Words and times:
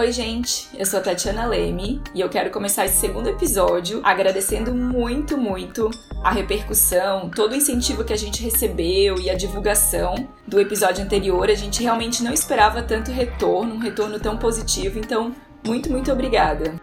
Oi, 0.00 0.12
gente, 0.12 0.66
eu 0.78 0.86
sou 0.86 0.98
a 0.98 1.02
Tatiana 1.02 1.44
Leme 1.44 2.00
e 2.14 2.22
eu 2.22 2.30
quero 2.30 2.48
começar 2.48 2.86
esse 2.86 2.96
segundo 2.96 3.28
episódio 3.28 4.00
agradecendo 4.02 4.74
muito, 4.74 5.36
muito 5.36 5.90
a 6.24 6.30
repercussão, 6.30 7.28
todo 7.28 7.52
o 7.52 7.54
incentivo 7.54 8.02
que 8.02 8.14
a 8.14 8.16
gente 8.16 8.42
recebeu 8.42 9.20
e 9.20 9.28
a 9.28 9.34
divulgação 9.34 10.26
do 10.48 10.58
episódio 10.58 11.04
anterior. 11.04 11.50
A 11.50 11.54
gente 11.54 11.82
realmente 11.82 12.22
não 12.22 12.32
esperava 12.32 12.82
tanto 12.82 13.10
retorno, 13.10 13.74
um 13.74 13.78
retorno 13.78 14.18
tão 14.18 14.38
positivo, 14.38 14.98
então 14.98 15.36
muito, 15.66 15.92
muito 15.92 16.10
obrigada. 16.10 16.76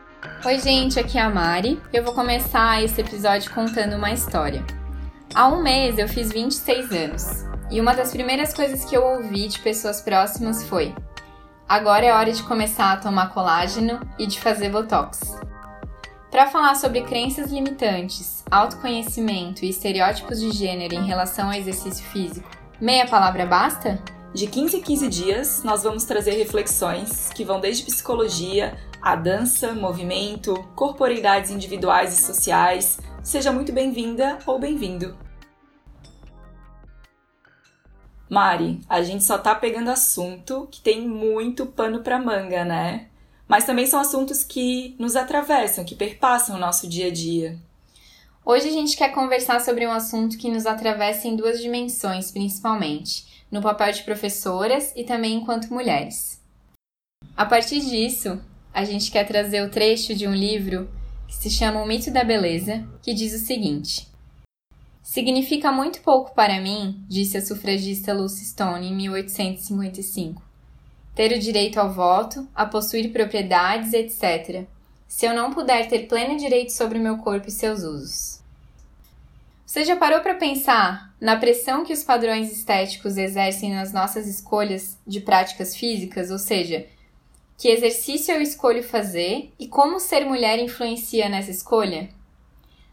Oi, 0.45 0.59
gente, 0.59 0.99
aqui 0.99 1.17
é 1.17 1.21
a 1.21 1.29
Mari. 1.31 1.81
Eu 1.91 2.03
vou 2.03 2.13
começar 2.13 2.83
esse 2.83 3.01
episódio 3.01 3.49
contando 3.49 3.95
uma 3.95 4.11
história. 4.11 4.63
Há 5.33 5.47
um 5.47 5.63
mês 5.63 5.97
eu 5.97 6.07
fiz 6.07 6.31
26 6.31 6.91
anos 6.91 7.47
e 7.71 7.81
uma 7.81 7.95
das 7.95 8.11
primeiras 8.11 8.53
coisas 8.53 8.85
que 8.85 8.95
eu 8.95 9.03
ouvi 9.03 9.47
de 9.47 9.57
pessoas 9.57 10.01
próximas 10.01 10.63
foi: 10.65 10.93
Agora 11.67 12.05
é 12.05 12.13
hora 12.13 12.31
de 12.31 12.43
começar 12.43 12.93
a 12.93 12.97
tomar 12.97 13.33
colágeno 13.33 13.99
e 14.17 14.25
de 14.25 14.39
fazer 14.39 14.69
botox. 14.69 15.35
Para 16.31 16.47
falar 16.47 16.75
sobre 16.75 17.01
crenças 17.01 17.51
limitantes, 17.51 18.41
autoconhecimento 18.49 19.65
e 19.65 19.69
estereótipos 19.69 20.39
de 20.39 20.49
gênero 20.51 20.95
em 20.95 21.05
relação 21.05 21.47
ao 21.47 21.53
exercício 21.53 22.05
físico, 22.05 22.49
meia 22.79 23.05
palavra 23.05 23.45
basta? 23.45 24.01
De 24.33 24.47
15 24.47 24.77
em 24.77 24.81
15 24.81 25.09
dias, 25.09 25.63
nós 25.65 25.83
vamos 25.83 26.05
trazer 26.05 26.37
reflexões 26.37 27.31
que 27.33 27.43
vão 27.43 27.59
desde 27.59 27.83
psicologia 27.83 28.77
a 29.01 29.17
dança, 29.17 29.73
movimento, 29.73 30.53
corporeidades 30.73 31.51
individuais 31.51 32.17
e 32.17 32.23
sociais. 32.23 32.97
Seja 33.21 33.51
muito 33.51 33.73
bem-vinda 33.73 34.39
ou 34.45 34.57
bem-vindo! 34.57 35.26
Mari, 38.29 38.81
a 38.89 39.01
gente 39.01 39.23
só 39.23 39.37
tá 39.37 39.55
pegando 39.55 39.89
assunto 39.89 40.67
que 40.69 40.81
tem 40.81 41.07
muito 41.07 41.65
pano 41.65 42.01
pra 42.01 42.19
manga, 42.19 42.65
né? 42.65 43.07
Mas 43.47 43.63
também 43.63 43.87
são 43.87 43.99
assuntos 43.99 44.43
que 44.43 44.95
nos 44.99 45.15
atravessam, 45.15 45.85
que 45.85 45.95
perpassam 45.95 46.57
o 46.57 46.59
nosso 46.59 46.87
dia 46.87 47.07
a 47.07 47.11
dia. 47.11 47.57
Hoje 48.43 48.67
a 48.67 48.71
gente 48.71 48.97
quer 48.97 49.13
conversar 49.13 49.61
sobre 49.61 49.87
um 49.87 49.91
assunto 49.91 50.37
que 50.37 50.49
nos 50.49 50.65
atravessa 50.65 51.27
em 51.27 51.35
duas 51.35 51.61
dimensões, 51.61 52.31
principalmente: 52.31 53.45
no 53.49 53.61
papel 53.61 53.93
de 53.93 54.03
professoras 54.03 54.91
e 54.95 55.05
também 55.05 55.35
enquanto 55.35 55.73
mulheres. 55.73 56.41
A 57.35 57.45
partir 57.45 57.79
disso, 57.79 58.41
a 58.73 58.83
gente 58.83 59.09
quer 59.09 59.25
trazer 59.25 59.61
o 59.61 59.69
trecho 59.69 60.13
de 60.13 60.27
um 60.27 60.33
livro 60.33 60.89
que 61.27 61.35
se 61.35 61.49
chama 61.49 61.81
O 61.81 61.87
Mito 61.87 62.11
da 62.11 62.23
Beleza, 62.23 62.87
que 63.01 63.13
diz 63.13 63.33
o 63.33 63.45
seguinte: 63.45 64.07
Significa 65.07 65.71
muito 65.71 66.01
pouco 66.01 66.35
para 66.35 66.59
mim, 66.59 67.01
disse 67.07 67.37
a 67.37 67.41
sufragista 67.41 68.13
Lucy 68.13 68.43
Stone 68.43 68.85
em 68.85 68.93
1855. 68.93 70.41
Ter 71.15 71.31
o 71.31 71.39
direito 71.39 71.79
ao 71.79 71.93
voto, 71.93 72.45
a 72.53 72.65
possuir 72.65 73.13
propriedades, 73.13 73.93
etc. 73.93 74.65
Se 75.07 75.25
eu 75.25 75.33
não 75.33 75.53
puder 75.53 75.87
ter 75.87 76.07
pleno 76.07 76.37
direito 76.37 76.73
sobre 76.73 76.99
meu 76.99 77.19
corpo 77.19 77.47
e 77.47 77.51
seus 77.51 77.83
usos. 77.83 78.41
Você 79.65 79.85
já 79.85 79.95
parou 79.95 80.19
para 80.19 80.35
pensar 80.35 81.15
na 81.21 81.37
pressão 81.37 81.85
que 81.85 81.93
os 81.93 82.03
padrões 82.03 82.51
estéticos 82.51 83.15
exercem 83.15 83.73
nas 83.73 83.93
nossas 83.93 84.27
escolhas 84.27 84.97
de 85.07 85.21
práticas 85.21 85.73
físicas, 85.73 86.29
ou 86.29 86.37
seja, 86.37 86.85
que 87.57 87.69
exercício 87.69 88.35
eu 88.35 88.41
escolho 88.41 88.83
fazer 88.83 89.53
e 89.57 89.69
como 89.69 90.01
ser 90.01 90.25
mulher 90.25 90.59
influencia 90.59 91.29
nessa 91.29 91.49
escolha? 91.51 92.09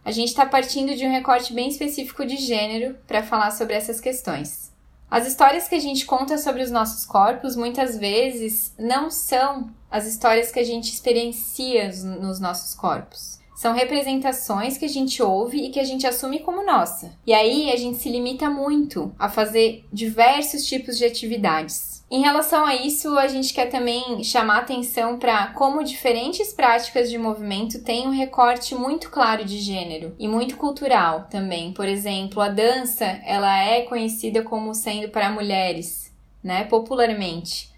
A 0.05 0.11
gente 0.11 0.29
está 0.29 0.45
partindo 0.45 0.95
de 0.95 1.07
um 1.07 1.11
recorte 1.11 1.53
bem 1.53 1.69
específico 1.69 2.27
de 2.27 2.37
gênero 2.37 2.97
para 3.07 3.23
falar 3.23 3.51
sobre 3.51 3.75
essas 3.75 4.01
questões. 4.01 4.73
As 5.11 5.27
histórias 5.27 5.69
que 5.69 5.75
a 5.75 5.81
gente 5.81 6.05
conta 6.05 6.37
sobre 6.39 6.63
os 6.63 6.71
nossos 6.71 7.07
corpos 7.07 7.55
muitas 7.55 7.97
vezes 7.97 8.75
não 8.79 9.11
são 9.11 9.71
as 9.91 10.07
histórias 10.07 10.51
que 10.51 10.59
a 10.59 10.65
gente 10.65 10.93
experiencia 10.93 11.89
nos 12.21 12.41
nossos 12.41 12.75
corpos. 12.75 13.39
São 13.55 13.73
representações 13.73 14.77
que 14.77 14.85
a 14.85 14.89
gente 14.89 15.23
ouve 15.23 15.59
e 15.59 15.71
que 15.71 15.79
a 15.79 15.85
gente 15.85 16.07
assume 16.07 16.41
como 16.41 16.67
nossa. 16.67 17.13
E 17.25 17.33
aí 17.33 17.71
a 17.71 17.77
gente 17.77 17.99
se 17.99 18.11
limita 18.11 18.51
muito 18.51 19.15
a 19.17 19.29
fazer 19.29 19.85
diversos 19.93 20.67
tipos 20.67 20.99
de 20.99 21.05
atividades. 21.05 21.94
Em 22.11 22.21
relação 22.21 22.67
a 22.67 22.75
isso, 22.75 23.19
a 23.19 23.27
gente 23.27 23.53
quer 23.53 23.67
também 23.67 24.23
chamar 24.23 24.59
atenção 24.59 25.19
para 25.19 25.49
como 25.49 25.83
diferentes 25.83 26.53
práticas 26.53 27.11
de 27.11 27.17
movimento 27.19 27.83
têm 27.83 28.07
um 28.07 28.11
recorte 28.11 28.75
muito 28.75 29.11
claro 29.11 29.45
de 29.45 29.59
gênero 29.59 30.15
e 30.19 30.29
muito 30.29 30.57
cultural 30.57 31.27
também. 31.31 31.73
Por 31.73 31.89
exemplo, 31.89 32.43
a 32.43 32.49
dança, 32.49 33.05
ela 33.25 33.59
é 33.59 33.83
conhecida 33.83 34.43
como 34.43 34.75
sendo 34.75 35.09
para 35.09 35.31
mulheres, 35.31 36.15
né, 36.43 36.65
popularmente. 36.65 37.73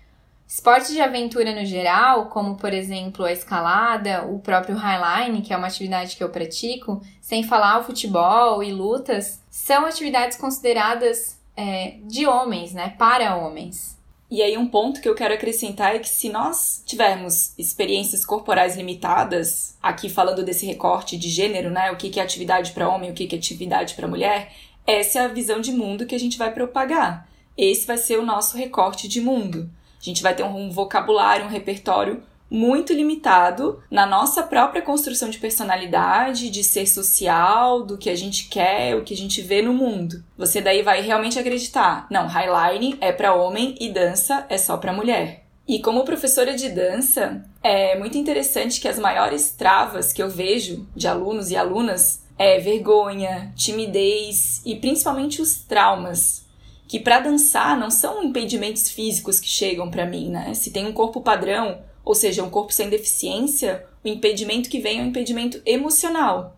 Esportes 0.46 0.92
de 0.92 1.00
aventura 1.00 1.54
no 1.54 1.64
geral, 1.64 2.26
como 2.26 2.56
por 2.56 2.72
exemplo 2.72 3.24
a 3.24 3.32
escalada, 3.32 4.24
o 4.24 4.38
próprio 4.40 4.76
highline, 4.76 5.42
que 5.42 5.52
é 5.52 5.56
uma 5.56 5.66
atividade 5.68 6.16
que 6.16 6.22
eu 6.22 6.28
pratico, 6.28 7.00
sem 7.20 7.42
falar 7.42 7.80
o 7.80 7.84
futebol 7.84 8.62
e 8.62 8.72
lutas, 8.72 9.42
são 9.50 9.86
atividades 9.86 10.36
consideradas 10.36 11.40
é, 11.56 11.96
de 12.02 12.26
homens, 12.26 12.72
né, 12.72 12.94
para 12.98 13.34
homens. 13.36 13.95
E 14.28 14.42
aí, 14.42 14.58
um 14.58 14.66
ponto 14.66 15.00
que 15.00 15.08
eu 15.08 15.14
quero 15.14 15.34
acrescentar 15.34 15.94
é 15.94 16.00
que 16.00 16.08
se 16.08 16.28
nós 16.28 16.82
tivermos 16.84 17.56
experiências 17.56 18.24
corporais 18.24 18.76
limitadas, 18.76 19.76
aqui 19.80 20.08
falando 20.08 20.44
desse 20.44 20.66
recorte 20.66 21.16
de 21.16 21.28
gênero, 21.28 21.70
né? 21.70 21.92
O 21.92 21.96
que 21.96 22.18
é 22.18 22.22
atividade 22.22 22.72
para 22.72 22.88
homem, 22.88 23.10
o 23.10 23.14
que 23.14 23.32
é 23.32 23.38
atividade 23.38 23.94
para 23.94 24.08
mulher, 24.08 24.52
essa 24.84 25.20
é 25.20 25.24
a 25.24 25.28
visão 25.28 25.60
de 25.60 25.70
mundo 25.70 26.06
que 26.06 26.14
a 26.14 26.18
gente 26.18 26.36
vai 26.36 26.52
propagar. 26.52 27.28
Esse 27.56 27.86
vai 27.86 27.96
ser 27.96 28.18
o 28.18 28.26
nosso 28.26 28.56
recorte 28.56 29.06
de 29.06 29.20
mundo. 29.20 29.70
A 30.00 30.04
gente 30.04 30.22
vai 30.22 30.34
ter 30.34 30.42
um 30.42 30.70
vocabulário, 30.70 31.46
um 31.46 31.50
repertório 31.50 32.22
muito 32.50 32.92
limitado 32.92 33.82
na 33.90 34.06
nossa 34.06 34.42
própria 34.42 34.82
construção 34.82 35.28
de 35.28 35.38
personalidade, 35.38 36.50
de 36.50 36.62
ser 36.62 36.86
social, 36.86 37.82
do 37.82 37.98
que 37.98 38.08
a 38.08 38.14
gente 38.14 38.48
quer, 38.48 38.96
o 38.96 39.02
que 39.02 39.14
a 39.14 39.16
gente 39.16 39.42
vê 39.42 39.62
no 39.62 39.74
mundo. 39.74 40.22
Você 40.38 40.60
daí 40.60 40.82
vai 40.82 41.00
realmente 41.00 41.38
acreditar, 41.38 42.06
não, 42.10 42.26
highline 42.26 42.96
é 43.00 43.12
para 43.12 43.34
homem 43.34 43.74
e 43.80 43.88
dança 43.88 44.46
é 44.48 44.56
só 44.56 44.76
para 44.76 44.92
mulher. 44.92 45.44
E 45.68 45.80
como 45.80 46.04
professora 46.04 46.54
de 46.54 46.68
dança, 46.68 47.44
é 47.60 47.98
muito 47.98 48.16
interessante 48.16 48.80
que 48.80 48.86
as 48.86 48.98
maiores 48.98 49.50
travas 49.50 50.12
que 50.12 50.22
eu 50.22 50.30
vejo 50.30 50.86
de 50.94 51.08
alunos 51.08 51.50
e 51.50 51.56
alunas 51.56 52.24
é 52.38 52.60
vergonha, 52.60 53.52
timidez 53.56 54.62
e 54.64 54.76
principalmente 54.76 55.42
os 55.42 55.56
traumas 55.56 56.46
que 56.88 57.00
para 57.00 57.20
dançar 57.20 57.76
não 57.76 57.90
são 57.90 58.22
impedimentos 58.22 58.88
físicos 58.88 59.40
que 59.40 59.48
chegam 59.48 59.90
para 59.90 60.06
mim, 60.06 60.30
né? 60.30 60.54
Se 60.54 60.70
tem 60.70 60.86
um 60.86 60.92
corpo 60.92 61.20
padrão, 61.20 61.78
ou 62.06 62.14
seja, 62.14 62.44
um 62.44 62.48
corpo 62.48 62.72
sem 62.72 62.88
deficiência, 62.88 63.84
o 64.04 64.06
impedimento 64.06 64.70
que 64.70 64.78
vem 64.78 65.00
é 65.00 65.02
um 65.02 65.08
impedimento 65.08 65.60
emocional. 65.66 66.56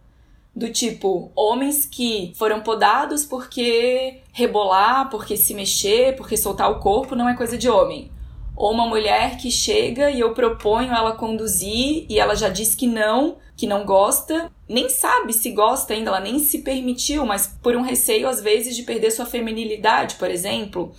Do 0.55 0.71
tipo, 0.71 1.33
homens 1.35 1.87
que 1.87 2.35
foram 2.37 2.61
podados 2.61 3.25
porque 3.25 4.21
rebolar, 4.31 5.09
porque 5.09 5.39
se 5.39 5.55
mexer, 5.55 6.17
porque 6.17 6.37
soltar 6.37 6.71
o 6.71 6.81
corpo 6.81 7.17
não 7.17 7.27
é 7.27 7.35
coisa 7.35 7.57
de 7.57 7.67
homem. 7.67 8.13
Ou 8.55 8.73
uma 8.73 8.87
mulher 8.87 9.39
que 9.39 9.51
chega 9.51 10.11
e 10.11 10.21
eu 10.21 10.35
proponho 10.35 10.93
ela 10.93 11.13
conduzir 11.13 12.05
e 12.11 12.19
ela 12.19 12.35
já 12.35 12.51
diz 12.51 12.75
que 12.75 12.87
não, 12.87 13.39
que 13.57 13.67
não 13.67 13.87
gosta, 13.87 14.53
nem 14.69 14.91
sabe 14.91 15.33
se 15.33 15.51
gosta 15.53 15.95
ainda, 15.95 16.11
ela 16.11 16.21
nem 16.21 16.39
se 16.41 16.59
permitiu, 16.59 17.25
mas 17.25 17.57
por 17.63 17.75
um 17.75 17.83
receio 17.83 18.29
às 18.29 18.43
vezes 18.43 18.77
de 18.77 18.83
perder 18.83 19.13
sua 19.13 19.25
feminilidade, 19.25 20.17
por 20.17 20.31
exemplo. 20.31 20.93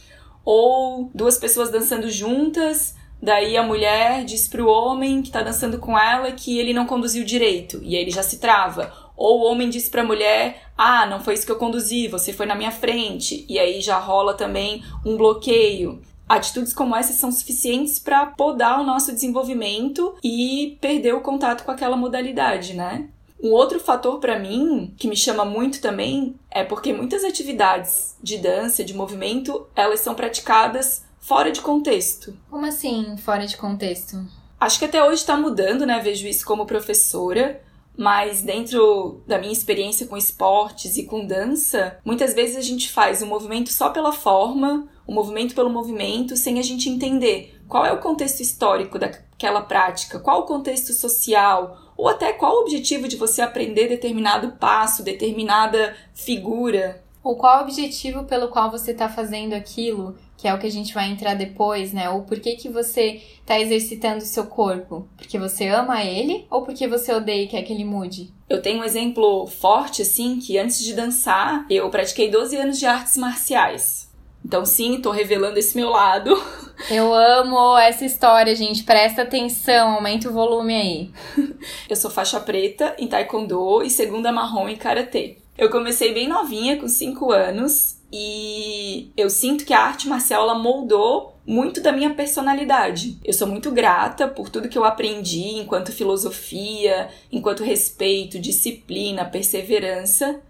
Ou 0.44 1.12
duas 1.14 1.38
pessoas 1.38 1.70
dançando 1.70 2.10
juntas 2.10 2.98
Daí 3.22 3.58
a 3.58 3.64
mulher 3.64 4.24
diz 4.24 4.48
pro 4.48 4.68
homem 4.68 5.22
que 5.22 5.32
tá 5.32 5.42
dançando 5.42 5.78
com 5.78 5.98
ela 5.98 6.32
que 6.32 6.58
ele 6.58 6.74
não 6.74 6.86
conduziu 6.86 7.26
direito, 7.26 7.80
e 7.84 7.96
aí 7.96 8.02
ele 8.02 8.12
já 8.12 8.24
se 8.24 8.40
trava. 8.40 8.94
Ou 9.16 9.42
o 9.42 9.52
homem 9.52 9.70
diz 9.70 9.90
pra 9.90 10.04
mulher: 10.04 10.64
Ah, 10.78 11.06
não 11.06 11.20
foi 11.20 11.34
isso 11.34 11.46
que 11.46 11.52
eu 11.52 11.58
conduzi, 11.58 12.08
você 12.08 12.32
foi 12.32 12.46
na 12.46 12.56
minha 12.56 12.72
frente, 12.72 13.46
e 13.50 13.60
aí 13.60 13.82
já 13.82 14.00
rola 14.00 14.34
também 14.34 14.82
um 15.06 15.18
bloqueio. 15.18 16.02
Atitudes 16.28 16.74
como 16.74 16.96
essas 16.96 17.16
são 17.16 17.32
suficientes 17.32 18.00
para 18.00 18.28
podar 18.28 18.80
o 18.80 18.84
nosso 18.84 19.12
desenvolvimento 19.12 20.16
e 20.24 20.78
perder 20.80 21.16
o 21.16 21.22
contato 21.22 21.66
com 21.66 21.72
aquela 21.72 21.98
modalidade, 21.98 22.76
né? 22.76 23.10
Um 23.42 23.52
outro 23.52 23.80
fator 23.80 24.20
para 24.20 24.38
mim 24.38 24.94
que 24.98 25.08
me 25.08 25.16
chama 25.16 25.44
muito 25.44 25.82
também 25.82 26.36
é 26.52 26.64
porque 26.64 26.94
muitas 26.94 27.24
atividades 27.24 28.16
de 28.22 28.38
dança, 28.38 28.84
de 28.84 28.94
movimento, 28.94 29.66
elas 29.76 30.02
são 30.02 30.14
praticadas 30.14 31.04
fora 31.20 31.52
de 31.52 31.62
contexto. 31.62 32.38
Como 32.50 32.66
assim, 32.66 33.16
fora 33.18 33.46
de 33.46 33.58
contexto? 33.58 34.18
Acho 34.60 34.80
que 34.80 34.86
até 34.86 35.04
hoje 35.04 35.22
está 35.22 35.38
mudando, 35.38 35.86
né? 35.86 36.00
Vejo 36.00 36.28
isso 36.28 36.46
como 36.46 36.66
professora, 36.66 37.62
mas 37.98 38.42
dentro 38.42 39.22
da 39.28 39.38
minha 39.38 39.54
experiência 39.54 40.08
com 40.08 40.18
esportes 40.18 40.98
e 40.98 41.06
com 41.06 41.26
dança, 41.26 41.98
muitas 42.04 42.34
vezes 42.34 42.58
a 42.58 42.62
gente 42.62 42.92
faz 42.92 43.22
o 43.22 43.26
um 43.26 43.30
movimento 43.30 43.72
só 43.72 43.90
pela 43.90 44.12
forma, 44.12 44.88
o 45.06 45.12
um 45.12 45.16
movimento 45.16 45.56
pelo 45.56 45.70
movimento, 45.70 46.36
sem 46.36 46.60
a 46.60 46.64
gente 46.64 46.90
entender 46.90 47.60
qual 47.68 47.86
é 47.86 47.92
o 47.94 48.00
contexto 48.00 48.42
histórico 48.42 48.98
daquela 48.98 49.62
prática, 49.62 50.20
qual 50.20 50.42
o 50.42 50.46
contexto 50.46 50.92
social, 50.92 51.94
ou 51.96 52.08
até 52.08 52.34
qual 52.34 52.56
o 52.56 52.62
objetivo 52.62 53.08
de 53.08 53.18
você 53.18 53.42
aprender 53.42 53.88
determinado 53.88 54.54
passo, 54.54 55.04
determinada 55.04 55.96
figura. 56.14 57.04
Ou 57.22 57.36
qual 57.36 57.60
o 57.60 57.64
objetivo 57.64 58.24
pelo 58.24 58.48
qual 58.48 58.72
você 58.72 58.92
está 58.92 59.10
fazendo 59.10 59.54
aquilo 59.54 60.16
que 60.40 60.48
é 60.48 60.54
o 60.54 60.58
que 60.58 60.68
a 60.68 60.72
gente 60.72 60.94
vai 60.94 61.12
entrar 61.12 61.34
depois, 61.34 61.92
né? 61.92 62.10
Ou 62.10 62.22
por 62.22 62.40
que, 62.40 62.56
que 62.56 62.70
você 62.70 63.22
está 63.42 63.60
exercitando 63.60 64.20
o 64.20 64.26
seu 64.26 64.46
corpo? 64.46 65.06
Porque 65.18 65.38
você 65.38 65.68
ama 65.68 66.02
ele 66.02 66.48
ou 66.50 66.64
porque 66.64 66.88
você 66.88 67.14
odeia 67.14 67.44
e 67.44 67.48
quer 67.48 67.62
que 67.62 67.74
ele 67.74 67.84
mude? 67.84 68.34
Eu 68.50 68.62
tenho 68.62 68.80
um 68.80 68.84
exemplo 68.86 69.46
forte, 69.48 70.02
assim, 70.02 70.40
que 70.40 70.58
antes 70.58 70.82
de 70.82 70.94
dançar, 70.94 71.66
eu 71.70 71.90
pratiquei 71.90 72.32
12 72.32 72.56
anos 72.56 72.80
de 72.80 72.86
artes 72.86 73.18
marciais. 73.18 74.10
Então, 74.44 74.66
sim, 74.66 75.02
tô 75.02 75.12
revelando 75.12 75.60
esse 75.60 75.76
meu 75.76 75.90
lado. 75.90 76.34
Eu 76.90 77.14
amo 77.14 77.78
essa 77.78 78.06
história, 78.06 78.56
gente. 78.56 78.86
Presta 78.86 79.24
atenção, 79.24 79.96
aumenta 79.96 80.30
o 80.30 80.34
volume 80.34 80.74
aí. 80.74 81.12
eu 81.90 81.96
sou 81.98 82.10
faixa 82.10 82.40
preta 82.40 82.96
em 82.98 83.06
taekwondo 83.06 83.84
e 83.84 83.90
segunda 83.90 84.32
marrom 84.32 84.70
em 84.70 84.78
karatê. 84.78 85.40
Eu 85.58 85.70
comecei 85.70 86.14
bem 86.14 86.30
novinha, 86.30 86.80
com 86.80 86.88
5 86.88 87.34
anos, 87.34 87.99
e 88.12 89.12
eu 89.16 89.30
sinto 89.30 89.66
que 89.66 89.74
a 89.74 89.82
arte 89.82 90.08
marcial 90.08 90.44
ela 90.44 90.58
moldou 90.58 91.38
muito 91.46 91.82
da 91.82 91.92
minha 91.92 92.14
personalidade. 92.14 93.20
Eu 93.24 93.34
sou 93.34 93.48
muito 93.48 93.72
grata 93.72 94.28
por 94.28 94.50
tudo 94.50 94.70
que 94.70 94.78
eu 94.78 94.84
aprendi 94.84 95.58
enquanto 95.58 95.92
filosofia, 95.92 97.10
enquanto 97.32 97.64
respeito, 97.64 98.40
disciplina, 98.40 99.26
perseverança, 99.26 100.42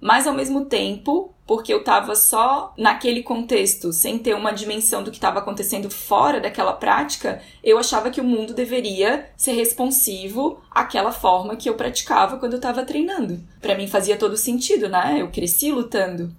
mas 0.00 0.26
ao 0.26 0.34
mesmo 0.34 0.66
tempo, 0.66 1.32
porque 1.46 1.72
eu 1.72 1.82
tava 1.82 2.14
só 2.14 2.74
naquele 2.76 3.22
contexto, 3.22 3.92
sem 3.92 4.18
ter 4.18 4.34
uma 4.34 4.52
dimensão 4.52 5.02
do 5.02 5.10
que 5.10 5.16
estava 5.16 5.38
acontecendo 5.38 5.90
fora 5.90 6.40
daquela 6.40 6.72
prática, 6.72 7.40
eu 7.62 7.78
achava 7.78 8.10
que 8.10 8.20
o 8.20 8.24
mundo 8.24 8.52
deveria 8.52 9.30
ser 9.36 9.52
responsivo 9.52 10.60
àquela 10.70 11.10
forma 11.10 11.56
que 11.56 11.68
eu 11.68 11.74
praticava 11.74 12.36
quando 12.36 12.52
eu 12.52 12.58
estava 12.58 12.84
treinando. 12.84 13.40
Para 13.60 13.76
mim 13.76 13.86
fazia 13.86 14.16
todo 14.16 14.36
sentido, 14.36 14.88
né? 14.88 15.16
Eu 15.18 15.30
cresci 15.30 15.72
lutando. 15.72 16.34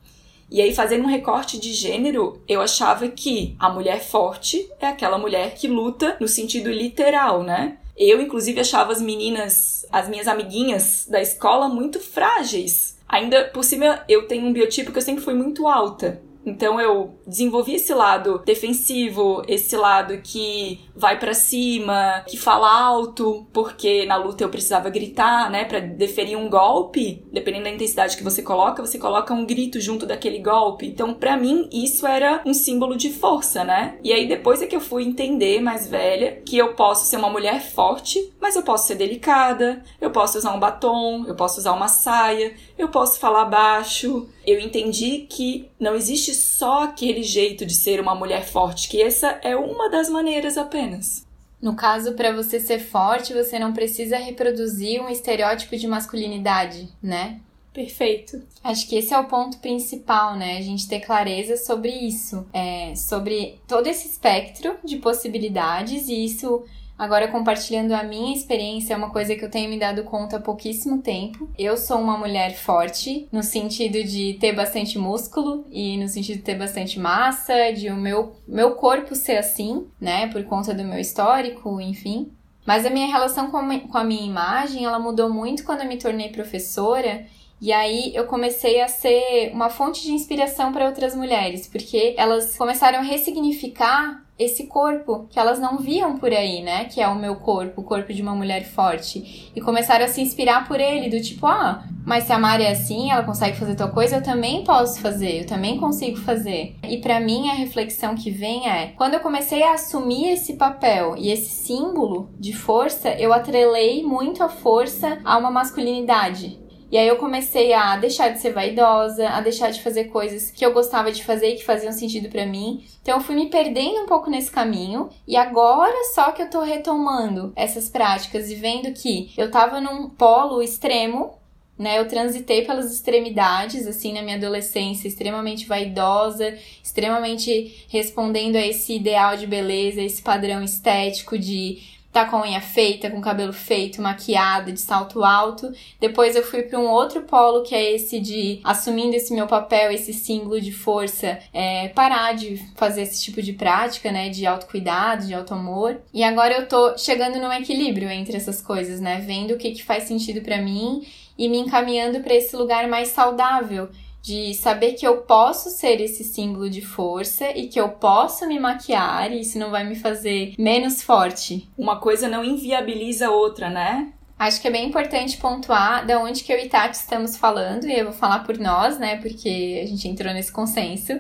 E 0.49 0.61
aí, 0.61 0.73
fazendo 0.73 1.03
um 1.03 1.09
recorte 1.09 1.59
de 1.59 1.73
gênero, 1.73 2.41
eu 2.47 2.61
achava 2.61 3.07
que 3.07 3.55
a 3.59 3.69
mulher 3.69 4.03
forte 4.03 4.69
é 4.79 4.87
aquela 4.87 5.17
mulher 5.17 5.55
que 5.55 5.67
luta 5.67 6.17
no 6.19 6.27
sentido 6.27 6.71
literal, 6.71 7.43
né? 7.43 7.77
Eu, 7.97 8.21
inclusive, 8.21 8.59
achava 8.59 8.91
as 8.91 9.01
meninas, 9.01 9.85
as 9.91 10.07
minhas 10.07 10.27
amiguinhas 10.27 11.07
da 11.09 11.21
escola, 11.21 11.69
muito 11.69 11.99
frágeis. 11.99 12.97
Ainda 13.07 13.45
por 13.45 13.63
cima, 13.63 14.03
eu 14.09 14.27
tenho 14.27 14.45
um 14.45 14.53
biotipo 14.53 14.91
que 14.91 14.97
eu 14.97 15.01
sempre 15.01 15.23
fui 15.23 15.33
muito 15.33 15.67
alta. 15.67 16.21
Então 16.45 16.79
eu 16.79 17.17
desenvolvi 17.25 17.75
esse 17.75 17.93
lado 17.93 18.41
defensivo, 18.45 19.41
esse 19.47 19.75
lado 19.75 20.19
que 20.21 20.79
vai 20.95 21.19
para 21.19 21.33
cima, 21.33 22.23
que 22.27 22.37
fala 22.37 22.69
alto, 22.69 23.47
porque 23.51 24.05
na 24.05 24.15
luta 24.15 24.43
eu 24.43 24.49
precisava 24.49 24.89
gritar, 24.89 25.49
né, 25.49 25.65
para 25.65 25.79
deferir 25.79 26.37
um 26.37 26.49
golpe, 26.49 27.25
dependendo 27.31 27.65
da 27.65 27.71
intensidade 27.71 28.15
que 28.15 28.23
você 28.23 28.41
coloca, 28.41 28.85
você 28.85 28.99
coloca 28.99 29.33
um 29.33 29.45
grito 29.45 29.79
junto 29.79 30.05
daquele 30.05 30.39
golpe. 30.39 30.85
Então, 30.87 31.13
para 31.13 31.35
mim, 31.35 31.67
isso 31.71 32.05
era 32.05 32.41
um 32.45 32.53
símbolo 32.53 32.95
de 32.95 33.11
força, 33.11 33.63
né? 33.63 33.97
E 34.03 34.13
aí 34.13 34.27
depois 34.27 34.61
é 34.61 34.67
que 34.67 34.75
eu 34.75 34.81
fui 34.81 35.03
entender 35.03 35.59
mais 35.61 35.87
velha 35.87 36.41
que 36.45 36.57
eu 36.57 36.73
posso 36.73 37.05
ser 37.05 37.17
uma 37.17 37.29
mulher 37.29 37.61
forte, 37.61 38.33
mas 38.39 38.55
eu 38.55 38.63
posso 38.63 38.87
ser 38.87 38.95
delicada, 38.95 39.83
eu 39.99 40.11
posso 40.11 40.37
usar 40.37 40.53
um 40.53 40.59
batom, 40.59 41.25
eu 41.27 41.35
posso 41.35 41.59
usar 41.59 41.73
uma 41.73 41.87
saia, 41.87 42.53
eu 42.77 42.87
posso 42.89 43.19
falar 43.19 43.45
baixo. 43.45 44.29
Eu 44.45 44.59
entendi 44.59 45.25
que 45.29 45.69
não 45.79 45.95
existe 45.95 46.33
só 46.33 46.83
aquele 46.83 47.23
jeito 47.23 47.65
de 47.65 47.73
ser 47.73 47.99
uma 47.99 48.13
mulher 48.13 48.45
forte, 48.45 48.87
que 48.87 49.01
essa 49.01 49.39
é 49.43 49.55
uma 49.55 49.89
das 49.89 50.07
maneiras 50.07 50.57
apenas. 50.57 51.25
No 51.61 51.75
caso, 51.75 52.13
para 52.13 52.31
você 52.31 52.59
ser 52.59 52.79
forte, 52.79 53.33
você 53.33 53.57
não 53.57 53.73
precisa 53.73 54.17
reproduzir 54.17 55.01
um 55.01 55.09
estereótipo 55.09 55.75
de 55.75 55.87
masculinidade, 55.87 56.89
né? 57.01 57.39
Perfeito. 57.73 58.41
Acho 58.63 58.87
que 58.87 58.95
esse 58.95 59.13
é 59.13 59.19
o 59.19 59.25
ponto 59.25 59.57
principal, 59.57 60.37
né? 60.37 60.57
A 60.57 60.61
gente 60.61 60.87
ter 60.87 61.01
clareza 61.01 61.57
sobre 61.57 61.89
isso, 61.89 62.45
é, 62.53 62.95
sobre 62.95 63.59
todo 63.67 63.87
esse 63.87 64.07
espectro 64.07 64.77
de 64.83 64.97
possibilidades, 64.97 66.07
e 66.07 66.23
isso 66.23 66.63
Agora, 66.97 67.27
compartilhando 67.27 67.91
a 67.91 68.03
minha 68.03 68.35
experiência, 68.35 68.93
é 68.93 68.97
uma 68.97 69.09
coisa 69.09 69.35
que 69.35 69.43
eu 69.43 69.51
tenho 69.51 69.69
me 69.69 69.77
dado 69.77 70.03
conta 70.03 70.37
há 70.37 70.41
pouquíssimo 70.41 71.01
tempo. 71.01 71.49
Eu 71.57 71.75
sou 71.75 71.99
uma 71.99 72.17
mulher 72.17 72.55
forte, 72.55 73.27
no 73.31 73.43
sentido 73.43 74.01
de 74.01 74.37
ter 74.39 74.53
bastante 74.53 74.97
músculo 74.97 75.65
e 75.69 75.97
no 75.97 76.07
sentido 76.07 76.37
de 76.37 76.43
ter 76.43 76.55
bastante 76.55 76.97
massa, 76.97 77.71
de 77.73 77.89
o 77.89 77.97
meu, 77.97 78.35
meu 78.47 78.75
corpo 78.75 79.13
ser 79.13 79.37
assim, 79.37 79.87
né, 79.99 80.27
por 80.27 80.43
conta 80.45 80.73
do 80.73 80.85
meu 80.85 80.99
histórico, 80.99 81.81
enfim. 81.81 82.31
Mas 82.65 82.85
a 82.85 82.89
minha 82.89 83.07
relação 83.07 83.51
com 83.51 83.57
a, 83.57 83.79
com 83.79 83.97
a 83.97 84.03
minha 84.03 84.25
imagem, 84.25 84.85
ela 84.85 84.97
mudou 84.97 85.29
muito 85.29 85.63
quando 85.65 85.81
eu 85.81 85.87
me 85.87 85.97
tornei 85.97 86.29
professora 86.29 87.25
e 87.61 87.71
aí 87.71 88.11
eu 88.13 88.25
comecei 88.25 88.81
a 88.81 88.87
ser 88.87 89.51
uma 89.53 89.69
fonte 89.69 90.01
de 90.01 90.11
inspiração 90.11 90.73
para 90.73 90.85
outras 90.85 91.15
mulheres, 91.15 91.67
porque 91.67 92.13
elas 92.17 92.57
começaram 92.57 92.99
a 92.99 93.01
ressignificar 93.01 94.24
esse 94.37 94.67
corpo 94.67 95.27
que 95.29 95.39
elas 95.39 95.59
não 95.59 95.77
viam 95.77 96.17
por 96.17 96.31
aí, 96.31 96.61
né? 96.61 96.85
Que 96.85 97.01
é 97.01 97.07
o 97.07 97.15
meu 97.15 97.37
corpo, 97.37 97.81
o 97.81 97.83
corpo 97.83 98.13
de 98.13 98.21
uma 98.21 98.35
mulher 98.35 98.65
forte. 98.65 99.51
E 99.55 99.61
começaram 99.61 100.05
a 100.05 100.07
se 100.07 100.21
inspirar 100.21 100.67
por 100.67 100.79
ele, 100.79 101.09
do 101.09 101.21
tipo, 101.21 101.47
ah, 101.47 101.83
mas 102.05 102.25
se 102.25 102.33
a 102.33 102.37
Mari 102.37 102.63
é 102.63 102.71
assim, 102.71 103.11
ela 103.11 103.23
consegue 103.23 103.57
fazer 103.57 103.75
tal 103.75 103.89
coisa, 103.89 104.17
eu 104.17 104.23
também 104.23 104.63
posso 104.63 104.99
fazer, 104.99 105.41
eu 105.41 105.45
também 105.45 105.79
consigo 105.79 106.17
fazer. 106.17 106.75
E 106.83 106.97
para 106.97 107.19
mim 107.19 107.49
a 107.49 107.53
reflexão 107.53 108.13
que 108.15 108.29
vem 108.29 108.69
é, 108.69 108.87
quando 108.97 109.13
eu 109.13 109.19
comecei 109.21 109.63
a 109.63 109.73
assumir 109.73 110.29
esse 110.29 110.53
papel 110.53 111.15
e 111.17 111.31
esse 111.31 111.49
símbolo 111.49 112.29
de 112.37 112.53
força, 112.53 113.09
eu 113.09 113.33
atrelei 113.33 114.03
muito 114.03 114.43
a 114.43 114.49
força 114.49 115.17
a 115.23 115.37
uma 115.37 115.49
masculinidade. 115.49 116.64
E 116.95 116.97
aí 116.97 117.09
eu 117.09 117.17
comecei 117.17 117.73
a 117.73 117.97
deixar 117.97 118.29
de 118.29 118.39
ser 118.39 118.53
vaidosa, 118.53 119.27
a 119.27 119.41
deixar 119.41 119.69
de 119.69 119.81
fazer 119.81 120.05
coisas 120.05 120.49
que 120.49 120.65
eu 120.65 120.71
gostava 120.71 121.11
de 121.11 121.25
fazer 121.25 121.49
e 121.49 121.55
que 121.57 121.65
faziam 121.65 121.91
sentido 121.91 122.29
para 122.29 122.45
mim. 122.45 122.85
Então 123.01 123.17
eu 123.17 123.21
fui 123.21 123.35
me 123.35 123.49
perdendo 123.49 124.03
um 124.03 124.05
pouco 124.05 124.29
nesse 124.29 124.49
caminho 124.49 125.09
e 125.27 125.35
agora 125.35 125.93
só 126.13 126.31
que 126.31 126.41
eu 126.41 126.49
tô 126.49 126.61
retomando 126.61 127.51
essas 127.53 127.89
práticas 127.89 128.49
e 128.49 128.55
vendo 128.55 128.93
que 128.93 129.33
eu 129.37 129.51
tava 129.51 129.81
num 129.81 130.07
polo 130.07 130.61
extremo 130.61 131.33
né? 131.77 131.99
Eu 131.99 132.07
transitei 132.07 132.63
pelas 132.63 132.89
extremidades, 132.89 133.85
assim, 133.85 134.13
na 134.13 134.21
minha 134.21 134.37
adolescência, 134.37 135.09
extremamente 135.09 135.65
vaidosa, 135.65 136.57
extremamente 136.81 137.85
respondendo 137.89 138.55
a 138.55 138.65
esse 138.65 138.93
ideal 138.95 139.35
de 139.35 139.45
beleza, 139.45 140.01
esse 140.01 140.21
padrão 140.21 140.63
estético 140.63 141.37
de 141.37 141.94
tá 142.15 142.23
com 142.23 142.37
a 142.37 142.43
unha 142.43 142.61
feita, 142.61 143.11
com 143.11 143.17
o 143.17 143.21
cabelo 143.21 143.51
feito, 143.51 144.01
maquiada, 144.01 144.71
de 144.71 144.79
salto 144.79 145.21
alto. 145.21 145.69
Depois 145.99 146.33
eu 146.33 146.43
fui 146.43 146.63
para 146.63 146.79
um 146.79 146.87
outro 146.87 147.23
polo 147.23 147.61
que 147.61 147.75
é 147.75 147.93
esse 147.93 148.21
de 148.21 148.61
assumindo 148.63 149.13
esse 149.17 149.33
meu 149.33 149.47
papel, 149.47 149.91
esse 149.91 150.13
símbolo 150.13 150.61
de 150.61 150.71
força, 150.71 151.37
é, 151.51 151.89
parar 151.89 152.33
de 152.33 152.55
fazer 152.77 153.01
esse 153.01 153.21
tipo 153.21 153.41
de 153.41 153.51
prática, 153.51 154.13
né, 154.13 154.29
de 154.29 154.45
autocuidado, 154.45 155.27
de 155.27 155.33
auto-amor. 155.33 155.99
E 156.13 156.23
agora 156.23 156.53
eu 156.53 156.69
tô 156.69 156.97
chegando 156.97 157.37
num 157.37 157.51
equilíbrio 157.51 158.09
entre 158.09 158.37
essas 158.37 158.61
coisas, 158.61 159.01
né, 159.01 159.19
vendo 159.19 159.53
o 159.53 159.57
que 159.57 159.71
que 159.71 159.83
faz 159.83 160.05
sentido 160.05 160.39
para 160.41 160.61
mim 160.61 161.05
e 161.37 161.49
me 161.49 161.57
encaminhando 161.57 162.21
para 162.21 162.33
esse 162.33 162.55
lugar 162.55 162.87
mais 162.87 163.09
saudável 163.09 163.89
de 164.25 164.55
saber 164.55 164.93
que 164.93 165.05
eu 165.05 165.17
posso 165.17 165.69
ser 165.69 166.01
esse 166.01 166.23
símbolo 166.23 166.67
de 166.67 166.81
força 166.81 167.51
e 167.51 167.67
que 167.67 167.79
eu 167.79 167.89
posso 167.89 168.47
me 168.47 168.59
maquiar 168.59 169.31
e 169.31 169.41
isso 169.41 169.59
não 169.59 169.69
vai 169.69 169.83
me 169.87 169.93
fazer 169.93 170.55
menos 170.57 171.03
forte. 171.03 171.69
Uma 171.77 171.99
coisa 171.99 172.27
não 172.27 172.43
inviabiliza 172.43 173.27
a 173.27 173.31
outra, 173.31 173.69
né? 173.69 174.11
Acho 174.39 174.59
que 174.59 174.67
é 174.67 174.71
bem 174.71 174.87
importante 174.87 175.37
pontuar 175.37 176.07
da 176.07 176.19
onde 176.19 176.43
que 176.43 176.51
eu 176.51 176.57
e 176.57 176.67
Tati 176.67 176.97
estamos 176.97 177.37
falando, 177.37 177.85
e 177.85 177.99
eu 177.99 178.05
vou 178.05 178.13
falar 178.13 178.39
por 178.39 178.57
nós, 178.57 178.97
né, 178.97 179.17
porque 179.17 179.79
a 179.83 179.87
gente 179.87 180.07
entrou 180.07 180.33
nesse 180.33 180.51
consenso, 180.51 181.19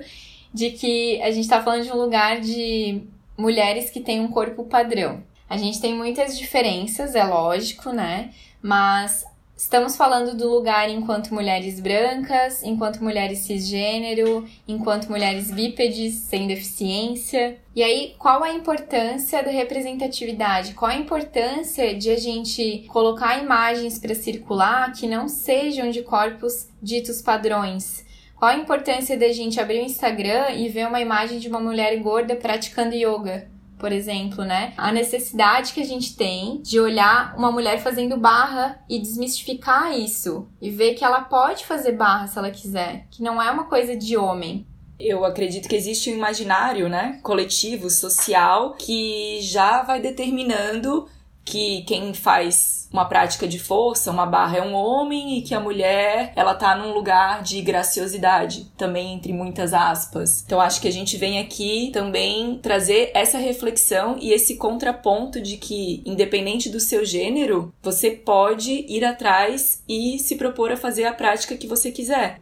de 0.51 0.71
que 0.71 1.21
a 1.21 1.29
gente 1.29 1.43
está 1.43 1.61
falando 1.61 1.83
de 1.83 1.91
um 1.91 1.97
lugar 1.97 2.41
de 2.41 3.03
mulheres 3.37 3.91
que 3.91 3.99
têm 3.99 4.19
um 4.19 4.29
corpo 4.29 4.65
padrão. 4.65 5.23
A 5.47 5.57
gente 5.57 5.79
tem 5.79 5.93
muitas 5.93 6.35
diferenças, 6.35 7.13
é 7.13 7.23
lógico, 7.23 7.91
né? 7.91 8.31
Mas 8.63 9.23
Estamos 9.57 9.95
falando 9.95 10.35
do 10.35 10.49
lugar 10.49 10.89
enquanto 10.89 11.33
mulheres 11.33 11.79
brancas, 11.79 12.61
enquanto 12.61 13.01
mulheres 13.01 13.39
cisgênero, 13.39 14.45
enquanto 14.67 15.07
mulheres 15.07 15.49
bípedes 15.49 16.15
sem 16.15 16.45
deficiência. 16.45 17.57
E 17.73 17.81
aí, 17.81 18.15
qual 18.19 18.43
a 18.43 18.51
importância 18.51 19.41
da 19.41 19.49
representatividade? 19.49 20.73
Qual 20.73 20.91
a 20.91 20.95
importância 20.95 21.95
de 21.95 22.09
a 22.09 22.17
gente 22.17 22.85
colocar 22.89 23.41
imagens 23.41 23.97
para 23.97 24.13
circular 24.13 24.91
que 24.91 25.07
não 25.07 25.29
sejam 25.29 25.89
de 25.89 26.03
corpos 26.03 26.67
ditos 26.81 27.21
padrões? 27.21 28.05
Qual 28.35 28.51
a 28.51 28.57
importância 28.57 29.17
da 29.17 29.31
gente 29.31 29.61
abrir 29.61 29.79
o 29.79 29.85
Instagram 29.85 30.49
e 30.49 30.67
ver 30.67 30.85
uma 30.85 30.99
imagem 30.99 31.39
de 31.39 31.47
uma 31.47 31.61
mulher 31.61 31.97
gorda 32.01 32.35
praticando 32.35 32.93
yoga? 32.93 33.54
Por 33.77 33.91
exemplo, 33.91 34.43
né? 34.43 34.73
A 34.77 34.91
necessidade 34.91 35.73
que 35.73 35.81
a 35.81 35.85
gente 35.85 36.15
tem 36.15 36.61
de 36.61 36.79
olhar 36.79 37.35
uma 37.37 37.51
mulher 37.51 37.81
fazendo 37.81 38.17
barra 38.17 38.79
e 38.89 38.99
desmistificar 38.99 39.97
isso 39.97 40.47
e 40.61 40.69
ver 40.69 40.93
que 40.93 41.03
ela 41.03 41.21
pode 41.21 41.65
fazer 41.65 41.93
barra 41.93 42.27
se 42.27 42.37
ela 42.37 42.51
quiser, 42.51 43.07
que 43.11 43.21
não 43.21 43.41
é 43.41 43.49
uma 43.51 43.65
coisa 43.65 43.95
de 43.95 44.17
homem. 44.17 44.65
Eu 44.99 45.25
acredito 45.25 45.67
que 45.67 45.75
existe 45.75 46.09
um 46.09 46.15
imaginário, 46.15 46.87
né, 46.87 47.19
coletivo, 47.21 47.89
social, 47.89 48.75
que 48.75 49.39
já 49.41 49.83
vai 49.83 49.99
determinando 49.99 51.07
que 51.43 51.83
quem 51.83 52.13
faz 52.13 52.84
uma 52.95 53.05
prática 53.05 53.45
de 53.45 53.59
força, 53.59 54.09
uma 54.09 54.25
barra 54.25 54.57
é 54.57 54.61
um 54.61 54.73
homem 54.73 55.37
e 55.37 55.41
que 55.41 55.53
a 55.53 55.59
mulher, 55.59 56.31
ela 56.33 56.55
tá 56.55 56.75
num 56.77 56.93
lugar 56.93 57.43
de 57.43 57.61
graciosidade, 57.61 58.71
também 58.77 59.13
entre 59.13 59.33
muitas 59.33 59.73
aspas. 59.73 60.41
Então 60.45 60.61
acho 60.61 60.79
que 60.79 60.87
a 60.87 60.91
gente 60.91 61.17
vem 61.17 61.39
aqui 61.39 61.89
também 61.91 62.57
trazer 62.59 63.11
essa 63.13 63.37
reflexão 63.37 64.17
e 64.19 64.31
esse 64.31 64.55
contraponto 64.55 65.41
de 65.41 65.57
que 65.57 66.01
independente 66.05 66.69
do 66.69 66.79
seu 66.79 67.03
gênero, 67.03 67.73
você 67.83 68.11
pode 68.11 68.85
ir 68.87 69.03
atrás 69.03 69.83
e 69.89 70.17
se 70.17 70.37
propor 70.37 70.71
a 70.71 70.77
fazer 70.77 71.03
a 71.03 71.13
prática 71.13 71.57
que 71.57 71.67
você 71.67 71.91
quiser. 71.91 72.39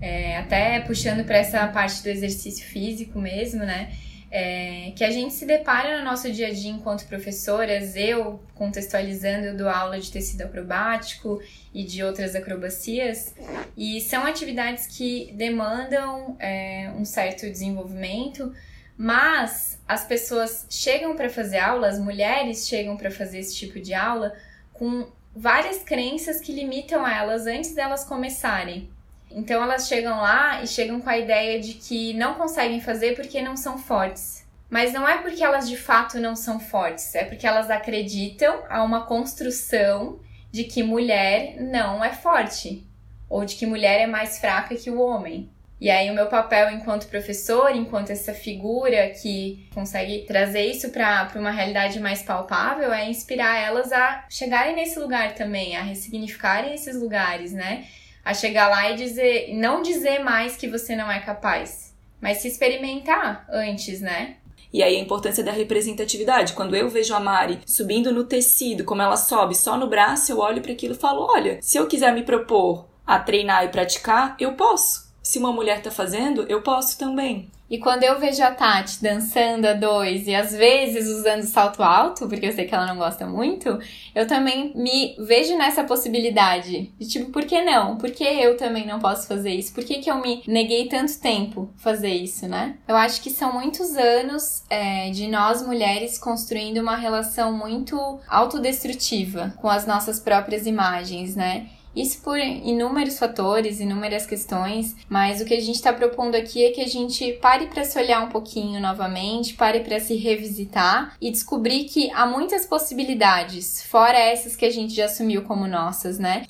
É, 0.00 0.36
até 0.38 0.78
puxando 0.80 1.24
para 1.24 1.38
essa 1.38 1.66
parte 1.66 2.04
do 2.04 2.08
exercício 2.08 2.64
físico 2.64 3.18
mesmo, 3.18 3.64
né? 3.64 3.90
É, 4.30 4.92
que 4.94 5.02
a 5.02 5.10
gente 5.10 5.32
se 5.32 5.46
depara 5.46 5.98
no 5.98 6.04
nosso 6.04 6.30
dia 6.30 6.48
a 6.48 6.52
dia 6.52 6.70
enquanto 6.70 7.06
professoras, 7.06 7.96
eu 7.96 8.40
contextualizando, 8.54 9.46
eu 9.46 9.56
dou 9.56 9.68
aula 9.68 9.98
de 9.98 10.10
tecido 10.10 10.42
acrobático 10.42 11.40
e 11.72 11.84
de 11.84 12.02
outras 12.02 12.34
acrobacias, 12.34 13.34
e 13.76 14.00
são 14.00 14.24
atividades 14.24 14.86
que 14.86 15.32
demandam 15.34 16.36
é, 16.38 16.90
um 16.96 17.04
certo 17.04 17.42
desenvolvimento, 17.42 18.52
mas 18.96 19.80
as 19.86 20.04
pessoas 20.04 20.66
chegam 20.68 21.16
para 21.16 21.30
fazer 21.30 21.58
aula, 21.58 21.88
as 21.88 21.98
mulheres 21.98 22.66
chegam 22.66 22.96
para 22.96 23.10
fazer 23.10 23.38
esse 23.38 23.54
tipo 23.54 23.80
de 23.80 23.94
aula 23.94 24.34
com 24.72 25.06
várias 25.34 25.82
crenças 25.84 26.40
que 26.40 26.52
limitam 26.52 27.06
elas 27.06 27.46
antes 27.46 27.74
delas 27.74 28.04
começarem. 28.04 28.90
Então 29.30 29.62
elas 29.62 29.86
chegam 29.86 30.18
lá 30.18 30.62
e 30.62 30.66
chegam 30.66 31.00
com 31.00 31.08
a 31.10 31.18
ideia 31.18 31.60
de 31.60 31.74
que 31.74 32.14
não 32.14 32.34
conseguem 32.34 32.80
fazer 32.80 33.14
porque 33.14 33.42
não 33.42 33.56
são 33.56 33.78
fortes. 33.78 34.46
Mas 34.70 34.92
não 34.92 35.08
é 35.08 35.18
porque 35.18 35.42
elas 35.42 35.68
de 35.68 35.76
fato 35.76 36.18
não 36.18 36.36
são 36.36 36.60
fortes, 36.60 37.14
é 37.14 37.24
porque 37.24 37.46
elas 37.46 37.70
acreditam 37.70 38.64
a 38.68 38.82
uma 38.82 39.06
construção 39.06 40.20
de 40.50 40.64
que 40.64 40.82
mulher 40.82 41.56
não 41.60 42.04
é 42.04 42.12
forte, 42.12 42.86
ou 43.28 43.44
de 43.44 43.56
que 43.56 43.66
mulher 43.66 44.00
é 44.00 44.06
mais 44.06 44.38
fraca 44.38 44.74
que 44.74 44.90
o 44.90 45.00
homem. 45.00 45.50
E 45.80 45.90
aí 45.90 46.10
o 46.10 46.14
meu 46.14 46.26
papel 46.26 46.70
enquanto 46.70 47.06
professor, 47.06 47.70
enquanto 47.74 48.10
essa 48.10 48.34
figura 48.34 49.10
que 49.10 49.68
consegue 49.72 50.24
trazer 50.26 50.66
isso 50.66 50.90
para 50.90 51.30
uma 51.36 51.52
realidade 51.52 52.00
mais 52.00 52.20
palpável, 52.20 52.92
é 52.92 53.08
inspirar 53.08 53.56
elas 53.56 53.92
a 53.92 54.26
chegarem 54.28 54.74
nesse 54.74 54.98
lugar 54.98 55.34
também, 55.34 55.76
a 55.76 55.82
ressignificarem 55.82 56.74
esses 56.74 56.96
lugares, 56.96 57.52
né? 57.52 57.86
A 58.28 58.34
chegar 58.34 58.68
lá 58.68 58.90
e 58.90 58.94
dizer, 58.94 59.54
não 59.54 59.80
dizer 59.80 60.18
mais 60.18 60.54
que 60.54 60.68
você 60.68 60.94
não 60.94 61.10
é 61.10 61.18
capaz, 61.18 61.94
mas 62.20 62.36
se 62.36 62.48
experimentar 62.48 63.46
antes, 63.50 64.02
né? 64.02 64.36
E 64.70 64.82
aí 64.82 64.96
a 64.96 65.00
importância 65.00 65.42
da 65.42 65.50
representatividade. 65.50 66.52
Quando 66.52 66.76
eu 66.76 66.90
vejo 66.90 67.14
a 67.14 67.20
Mari 67.20 67.60
subindo 67.64 68.12
no 68.12 68.24
tecido, 68.24 68.84
como 68.84 69.00
ela 69.00 69.16
sobe 69.16 69.54
só 69.54 69.78
no 69.78 69.86
braço, 69.86 70.30
eu 70.30 70.40
olho 70.40 70.60
para 70.60 70.72
aquilo 70.72 70.92
e 70.92 70.98
falo: 70.98 71.26
olha, 71.26 71.58
se 71.62 71.78
eu 71.78 71.86
quiser 71.86 72.12
me 72.12 72.22
propor 72.22 72.86
a 73.06 73.18
treinar 73.18 73.64
e 73.64 73.68
praticar, 73.68 74.36
eu 74.38 74.52
posso. 74.52 75.07
Se 75.28 75.38
uma 75.38 75.52
mulher 75.52 75.82
tá 75.82 75.90
fazendo, 75.90 76.46
eu 76.48 76.62
posso 76.62 76.98
também. 76.98 77.50
E 77.68 77.76
quando 77.76 78.02
eu 78.02 78.18
vejo 78.18 78.42
a 78.42 78.50
Tati 78.50 79.02
dançando 79.02 79.66
a 79.66 79.74
dois 79.74 80.26
e 80.26 80.34
às 80.34 80.52
vezes 80.52 81.06
usando 81.06 81.42
salto 81.42 81.82
alto, 81.82 82.26
porque 82.26 82.46
eu 82.46 82.52
sei 82.52 82.64
que 82.64 82.74
ela 82.74 82.86
não 82.86 82.96
gosta 82.96 83.26
muito, 83.26 83.78
eu 84.14 84.26
também 84.26 84.72
me 84.74 85.14
vejo 85.18 85.54
nessa 85.58 85.84
possibilidade. 85.84 86.90
De 86.98 87.06
tipo, 87.06 87.30
por 87.30 87.44
que 87.44 87.60
não? 87.60 87.98
Por 87.98 88.10
que 88.10 88.24
eu 88.24 88.56
também 88.56 88.86
não 88.86 89.00
posso 89.00 89.28
fazer 89.28 89.50
isso? 89.50 89.74
Por 89.74 89.84
que, 89.84 89.98
que 89.98 90.10
eu 90.10 90.18
me 90.18 90.42
neguei 90.46 90.88
tanto 90.88 91.20
tempo 91.20 91.68
fazer 91.76 92.14
isso, 92.14 92.48
né? 92.48 92.78
Eu 92.88 92.96
acho 92.96 93.20
que 93.20 93.28
são 93.28 93.52
muitos 93.52 93.96
anos 93.98 94.64
é, 94.70 95.10
de 95.10 95.28
nós 95.28 95.60
mulheres 95.60 96.18
construindo 96.18 96.78
uma 96.78 96.96
relação 96.96 97.52
muito 97.52 98.18
autodestrutiva 98.26 99.52
com 99.60 99.68
as 99.68 99.86
nossas 99.86 100.18
próprias 100.18 100.66
imagens, 100.66 101.36
né? 101.36 101.66
Isso 101.94 102.20
por 102.22 102.38
inúmeros 102.38 103.18
fatores, 103.18 103.80
inúmeras 103.80 104.26
questões, 104.26 104.94
mas 105.08 105.40
o 105.40 105.44
que 105.44 105.54
a 105.54 105.60
gente 105.60 105.76
está 105.76 105.92
propondo 105.92 106.34
aqui 106.34 106.64
é 106.64 106.70
que 106.70 106.80
a 106.80 106.86
gente 106.86 107.32
pare 107.34 107.66
para 107.66 107.84
se 107.84 107.98
olhar 107.98 108.22
um 108.22 108.28
pouquinho 108.28 108.80
novamente, 108.80 109.54
pare 109.54 109.80
para 109.80 109.98
se 109.98 110.14
revisitar 110.16 111.16
e 111.20 111.30
descobrir 111.30 111.84
que 111.84 112.10
há 112.12 112.26
muitas 112.26 112.66
possibilidades, 112.66 113.82
fora 113.82 114.18
essas 114.18 114.54
que 114.54 114.64
a 114.64 114.70
gente 114.70 114.94
já 114.94 115.06
assumiu 115.06 115.42
como 115.42 115.66
nossas, 115.66 116.18
né? 116.18 116.46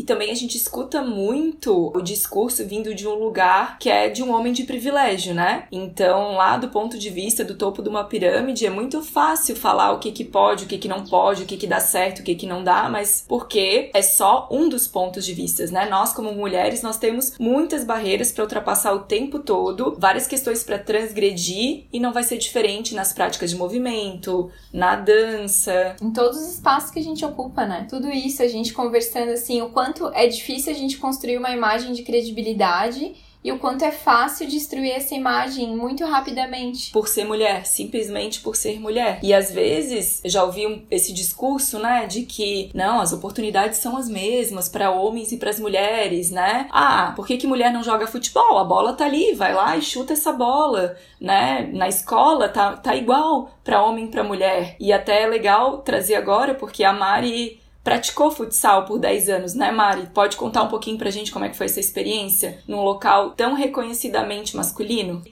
E 0.00 0.02
também 0.02 0.30
a 0.30 0.34
gente 0.34 0.56
escuta 0.56 1.02
muito 1.02 1.92
o 1.94 2.00
discurso 2.00 2.66
vindo 2.66 2.94
de 2.94 3.06
um 3.06 3.12
lugar 3.16 3.78
que 3.78 3.90
é 3.90 4.08
de 4.08 4.22
um 4.22 4.34
homem 4.34 4.50
de 4.50 4.64
privilégio, 4.64 5.34
né? 5.34 5.64
Então, 5.70 6.36
lá 6.36 6.56
do 6.56 6.68
ponto 6.68 6.98
de 6.98 7.10
vista 7.10 7.44
do 7.44 7.54
topo 7.54 7.82
de 7.82 7.90
uma 7.90 8.04
pirâmide, 8.04 8.64
é 8.64 8.70
muito 8.70 9.02
fácil 9.02 9.54
falar 9.54 9.92
o 9.92 9.98
que 9.98 10.10
que 10.10 10.24
pode, 10.24 10.64
o 10.64 10.66
que 10.66 10.78
que 10.78 10.88
não 10.88 11.04
pode, 11.04 11.42
o 11.42 11.46
que 11.46 11.58
que 11.58 11.66
dá 11.66 11.80
certo, 11.80 12.20
o 12.20 12.22
que 12.22 12.34
que 12.34 12.46
não 12.46 12.64
dá, 12.64 12.88
mas 12.88 13.26
porque 13.28 13.90
é 13.92 14.00
só 14.00 14.48
um 14.50 14.70
dos 14.70 14.88
pontos 14.88 15.22
de 15.26 15.34
vista, 15.34 15.66
né? 15.66 15.86
Nós 15.90 16.14
como 16.14 16.32
mulheres, 16.32 16.80
nós 16.80 16.96
temos 16.96 17.34
muitas 17.38 17.84
barreiras 17.84 18.32
para 18.32 18.44
ultrapassar 18.44 18.94
o 18.94 19.00
tempo 19.00 19.40
todo, 19.40 19.94
várias 19.98 20.26
questões 20.26 20.64
para 20.64 20.78
transgredir 20.78 21.84
e 21.92 22.00
não 22.00 22.10
vai 22.10 22.22
ser 22.22 22.38
diferente 22.38 22.94
nas 22.94 23.12
práticas 23.12 23.50
de 23.50 23.56
movimento, 23.56 24.50
na 24.72 24.96
dança, 24.96 25.94
em 26.00 26.10
todos 26.10 26.38
os 26.38 26.54
espaços 26.54 26.90
que 26.90 27.00
a 27.00 27.02
gente 27.02 27.22
ocupa, 27.22 27.66
né? 27.66 27.86
Tudo 27.90 28.08
isso 28.08 28.42
a 28.42 28.48
gente 28.48 28.72
conversando 28.72 29.32
assim, 29.32 29.60
o 29.60 29.68
quanto 29.68 29.89
quanto 29.90 30.08
é 30.14 30.26
difícil 30.26 30.72
a 30.72 30.76
gente 30.76 30.98
construir 30.98 31.36
uma 31.36 31.50
imagem 31.50 31.92
de 31.92 32.02
credibilidade 32.02 33.14
e 33.42 33.50
o 33.50 33.58
quanto 33.58 33.82
é 33.82 33.90
fácil 33.90 34.46
destruir 34.46 34.90
essa 34.90 35.14
imagem 35.14 35.74
muito 35.74 36.04
rapidamente. 36.04 36.90
Por 36.92 37.08
ser 37.08 37.24
mulher, 37.24 37.64
simplesmente 37.64 38.40
por 38.40 38.54
ser 38.54 38.78
mulher. 38.78 39.18
E 39.22 39.32
às 39.32 39.50
vezes, 39.50 40.20
já 40.26 40.44
ouvi 40.44 40.66
um, 40.66 40.84
esse 40.90 41.10
discurso, 41.10 41.78
né, 41.78 42.06
de 42.06 42.22
que 42.22 42.70
não, 42.74 43.00
as 43.00 43.14
oportunidades 43.14 43.78
são 43.78 43.96
as 43.96 44.10
mesmas 44.10 44.68
para 44.68 44.90
homens 44.90 45.32
e 45.32 45.38
para 45.38 45.48
as 45.48 45.58
mulheres, 45.58 46.30
né? 46.30 46.68
Ah, 46.70 47.14
por 47.16 47.26
que, 47.26 47.38
que 47.38 47.46
mulher 47.46 47.72
não 47.72 47.82
joga 47.82 48.06
futebol? 48.06 48.58
A 48.58 48.64
bola 48.64 48.92
tá 48.92 49.06
ali, 49.06 49.32
vai 49.32 49.54
lá 49.54 49.74
e 49.74 49.80
chuta 49.80 50.12
essa 50.12 50.32
bola, 50.34 50.94
né? 51.18 51.70
Na 51.72 51.88
escola 51.88 52.46
tá, 52.46 52.76
tá 52.76 52.94
igual 52.94 53.50
para 53.64 53.82
homem 53.82 54.04
e 54.04 54.08
para 54.08 54.22
mulher. 54.22 54.76
E 54.78 54.92
até 54.92 55.22
é 55.22 55.26
legal 55.26 55.78
trazer 55.78 56.16
agora, 56.16 56.54
porque 56.54 56.84
a 56.84 56.92
Mari 56.92 57.58
praticou 57.82 58.30
futsal 58.30 58.84
por 58.84 58.98
10 58.98 59.28
anos, 59.28 59.54
né, 59.54 59.70
Mari? 59.70 60.08
Pode 60.12 60.36
contar 60.36 60.62
um 60.62 60.68
pouquinho 60.68 60.98
pra 60.98 61.10
gente 61.10 61.32
como 61.32 61.44
é 61.44 61.48
que 61.48 61.56
foi 61.56 61.66
essa 61.66 61.80
experiência 61.80 62.58
num 62.66 62.82
local 62.82 63.30
tão 63.30 63.54
reconhecidamente 63.54 64.56
masculino? 64.56 65.22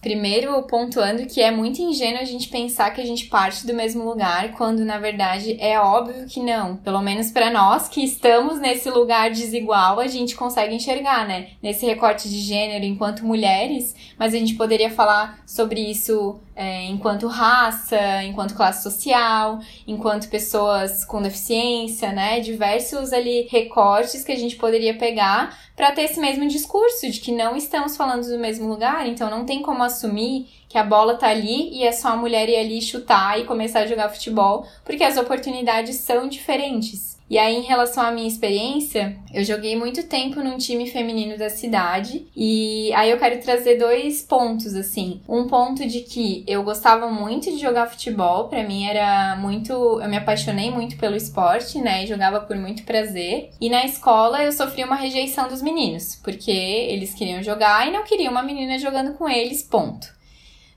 Primeiro, 0.00 0.62
pontuando 0.62 1.26
que 1.26 1.40
é 1.40 1.50
muito 1.50 1.82
ingênuo 1.82 2.20
a 2.20 2.24
gente 2.24 2.48
pensar 2.48 2.90
que 2.90 3.00
a 3.00 3.04
gente 3.04 3.26
parte 3.26 3.66
do 3.66 3.74
mesmo 3.74 4.04
lugar, 4.04 4.52
quando 4.52 4.84
na 4.84 4.98
verdade 4.98 5.56
é 5.60 5.78
óbvio 5.80 6.26
que 6.26 6.40
não. 6.40 6.76
Pelo 6.76 7.00
menos 7.00 7.30
para 7.30 7.50
nós 7.50 7.88
que 7.88 8.04
estamos 8.04 8.60
nesse 8.60 8.88
lugar 8.90 9.30
desigual, 9.30 9.98
a 9.98 10.06
gente 10.06 10.36
consegue 10.36 10.74
enxergar, 10.74 11.26
né? 11.26 11.48
Nesse 11.60 11.84
recorte 11.84 12.28
de 12.28 12.40
gênero 12.40 12.84
enquanto 12.84 13.26
mulheres, 13.26 13.94
mas 14.16 14.34
a 14.34 14.38
gente 14.38 14.54
poderia 14.54 14.90
falar 14.90 15.40
sobre 15.44 15.80
isso 15.80 16.38
é, 16.58 16.86
enquanto 16.86 17.28
raça, 17.28 18.24
enquanto 18.24 18.56
classe 18.56 18.82
social, 18.82 19.60
enquanto 19.86 20.28
pessoas 20.28 21.04
com 21.04 21.22
deficiência, 21.22 22.10
né? 22.10 22.40
Diversos 22.40 23.12
ali 23.12 23.46
recortes 23.48 24.24
que 24.24 24.32
a 24.32 24.36
gente 24.36 24.56
poderia 24.56 24.98
pegar 24.98 25.56
para 25.76 25.92
ter 25.92 26.02
esse 26.02 26.18
mesmo 26.18 26.48
discurso 26.48 27.08
de 27.08 27.20
que 27.20 27.30
não 27.30 27.56
estamos 27.56 27.96
falando 27.96 28.26
do 28.26 28.40
mesmo 28.40 28.66
lugar, 28.66 29.06
então 29.06 29.30
não 29.30 29.46
tem 29.46 29.62
como 29.62 29.84
assumir 29.84 30.48
que 30.68 30.76
a 30.76 30.82
bola 30.82 31.14
tá 31.14 31.28
ali 31.28 31.72
e 31.72 31.84
é 31.84 31.92
só 31.92 32.08
a 32.08 32.16
mulher 32.16 32.48
ir 32.48 32.56
ali 32.56 32.82
chutar 32.82 33.38
e 33.38 33.44
começar 33.44 33.80
a 33.80 33.86
jogar 33.86 34.08
futebol, 34.08 34.66
porque 34.84 35.04
as 35.04 35.16
oportunidades 35.16 35.94
são 35.98 36.28
diferentes. 36.28 37.17
E 37.30 37.36
aí, 37.36 37.56
em 37.56 37.62
relação 37.62 38.02
à 38.02 38.10
minha 38.10 38.26
experiência, 38.26 39.18
eu 39.34 39.44
joguei 39.44 39.76
muito 39.76 40.02
tempo 40.04 40.42
num 40.42 40.56
time 40.56 40.88
feminino 40.88 41.36
da 41.36 41.50
cidade. 41.50 42.26
E 42.34 42.92
aí 42.94 43.10
eu 43.10 43.18
quero 43.18 43.40
trazer 43.40 43.76
dois 43.76 44.22
pontos, 44.22 44.74
assim. 44.74 45.20
Um 45.28 45.46
ponto 45.46 45.86
de 45.86 46.00
que 46.00 46.42
eu 46.46 46.62
gostava 46.62 47.10
muito 47.10 47.50
de 47.50 47.58
jogar 47.58 47.86
futebol, 47.86 48.48
para 48.48 48.64
mim 48.64 48.86
era 48.86 49.36
muito. 49.36 49.72
Eu 49.72 50.08
me 50.08 50.16
apaixonei 50.16 50.70
muito 50.70 50.96
pelo 50.96 51.16
esporte, 51.16 51.78
né? 51.78 52.04
E 52.04 52.06
jogava 52.06 52.40
por 52.40 52.56
muito 52.56 52.84
prazer. 52.84 53.50
E 53.60 53.68
na 53.68 53.84
escola 53.84 54.42
eu 54.42 54.52
sofri 54.52 54.82
uma 54.82 54.96
rejeição 54.96 55.48
dos 55.48 55.60
meninos, 55.60 56.16
porque 56.22 56.50
eles 56.50 57.14
queriam 57.14 57.42
jogar 57.42 57.86
e 57.86 57.92
não 57.92 58.04
queriam 58.04 58.30
uma 58.30 58.42
menina 58.42 58.78
jogando 58.78 59.14
com 59.14 59.28
eles, 59.28 59.62
ponto. 59.62 60.16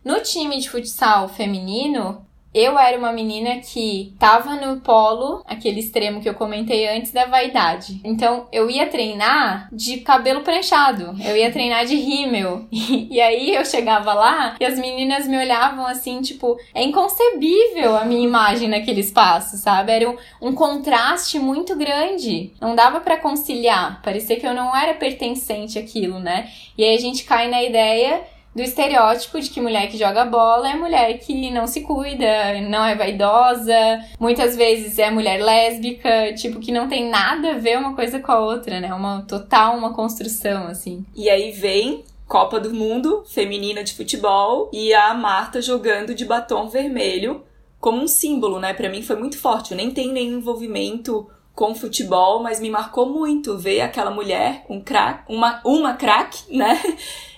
No 0.03 0.20
time 0.22 0.60
de 0.60 0.70
futsal 0.70 1.29
feminino, 1.29 2.25
eu 2.53 2.77
era 2.77 2.98
uma 2.98 3.13
menina 3.13 3.60
que 3.60 4.13
tava 4.20 4.55
no 4.55 4.81
polo, 4.81 5.41
aquele 5.46 5.79
extremo 5.79 6.22
que 6.22 6.27
eu 6.27 6.34
comentei 6.34 6.88
antes 6.88 7.12
da 7.12 7.25
vaidade. 7.25 8.01
Então 8.03 8.48
eu 8.51 8.70
ia 8.70 8.88
treinar 8.88 9.70
de 9.72 9.98
cabelo 9.98 10.41
pranchado, 10.41 11.15
eu 11.25 11.36
ia 11.36 11.51
treinar 11.51 11.86
de 11.86 11.96
rímel. 11.96 12.67
E, 13.12 13.20
aí 13.20 13.55
eu 13.55 13.65
chegava 13.65 14.13
lá 14.13 14.55
e 14.60 14.65
as 14.65 14.77
meninas 14.77 15.27
me 15.27 15.38
olhavam 15.38 15.86
assim, 15.86 16.22
tipo, 16.22 16.58
é 16.74 16.84
inconcebível 16.84 17.98
a 17.98 18.05
minha 18.05 18.24
imagem 18.24 18.70
naquele 18.70 19.01
espaço, 19.01 19.58
sabe? 19.58 19.91
Era 19.91 20.10
um, 20.10 20.17
um 20.41 20.53
contraste 20.53 21.39
muito 21.39 21.75
grande. 21.75 22.51
Não 22.60 22.75
dava 22.75 23.00
para 23.00 23.17
conciliar, 23.17 24.01
parecia 24.01 24.39
que 24.39 24.48
eu 24.48 24.53
não 24.53 24.75
era 24.75 24.93
pertencente 24.93 25.77
àquilo, 25.77 26.20
né? 26.20 26.50
E 26.77 26.84
aí 26.84 26.96
a 26.96 27.00
gente 27.00 27.24
cai 27.24 27.50
na 27.50 27.62
ideia 27.63 28.22
do 28.55 28.62
estereótipo 28.62 29.39
de 29.39 29.50
que 29.50 29.62
mulher 29.62 29.88
que 29.88 29.98
joga 29.98 30.25
bola 30.25 30.70
é 30.70 30.75
mulher 30.75 31.17
que 31.20 31.50
não 31.51 31.65
se 31.65 31.81
cuida, 31.81 32.62
não 32.70 32.84
é 32.86 32.96
vaidosa, 32.96 33.74
muitas 34.20 34.55
vezes 34.55 35.00
é 35.00 35.10
mulher 35.10 35.41
lésbica, 35.41 36.34
tipo, 36.34 36.60
que 36.60 36.72
não 36.72 36.88
tem 36.88 37.10
nada 37.10 37.51
a 37.51 37.58
ver 37.58 37.77
uma 37.77 37.96
coisa 37.96 38.20
com 38.20 38.31
a 38.31 38.39
outra, 38.39 38.79
né? 38.79 38.93
Uma 38.93 39.22
total 39.22 39.77
uma 39.77 39.93
construção, 39.93 40.67
assim. 40.67 41.05
E 41.15 41.29
aí 41.29 41.51
vem 41.51 42.03
Copa 42.27 42.60
do 42.60 42.74
Mundo 42.74 43.24
feminina 43.25 43.84
de 43.84 43.93
futebol 43.93 44.70
e 44.72 44.93
a 44.93 45.13
Marta 45.13 45.62
jogando 45.62 46.13
de 46.13 46.25
batom 46.25 46.67
vermelho 46.70 47.43
como 47.79 48.01
um 48.01 48.08
símbolo, 48.08 48.60
né? 48.60 48.74
Para 48.74 48.89
mim 48.89 49.01
foi 49.01 49.15
muito 49.15 49.38
forte. 49.38 49.72
Eu 49.72 49.77
nem 49.77 49.91
tenho 49.91 50.13
nenhum 50.13 50.38
envolvimento 50.38 51.27
com 51.53 51.75
futebol, 51.75 52.41
mas 52.41 52.60
me 52.60 52.70
marcou 52.70 53.05
muito 53.05 53.58
ver 53.58 53.81
aquela 53.81 54.12
mulher, 54.12 54.65
um 54.70 54.81
uma 55.27 55.62
uma 55.65 55.93
crack, 55.93 56.38
né? 56.50 56.79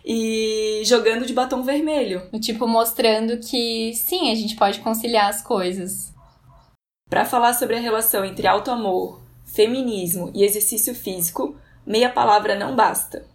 E 0.06 0.82
jogando 0.86 1.26
de 1.26 1.34
batom 1.34 1.64
vermelho. 1.64 2.30
Tipo, 2.40 2.68
mostrando 2.68 3.38
que 3.38 3.94
sim, 3.94 4.32
a 4.32 4.36
gente 4.36 4.56
pode 4.56 4.80
conciliar 4.80 5.30
as 5.30 5.42
coisas. 5.42 6.14
Para 7.10 7.26
falar 7.26 7.54
sobre 7.54 7.76
a 7.76 7.80
relação 7.80 8.26
entre 8.26 8.48
auto-amor, 8.48 9.22
feminismo 9.46 10.32
e 10.34 10.44
exercício 10.44 10.96
físico, 10.96 11.56
meia 11.86 12.10
palavra 12.10 12.56
não 12.56 12.76
basta. 12.76 13.26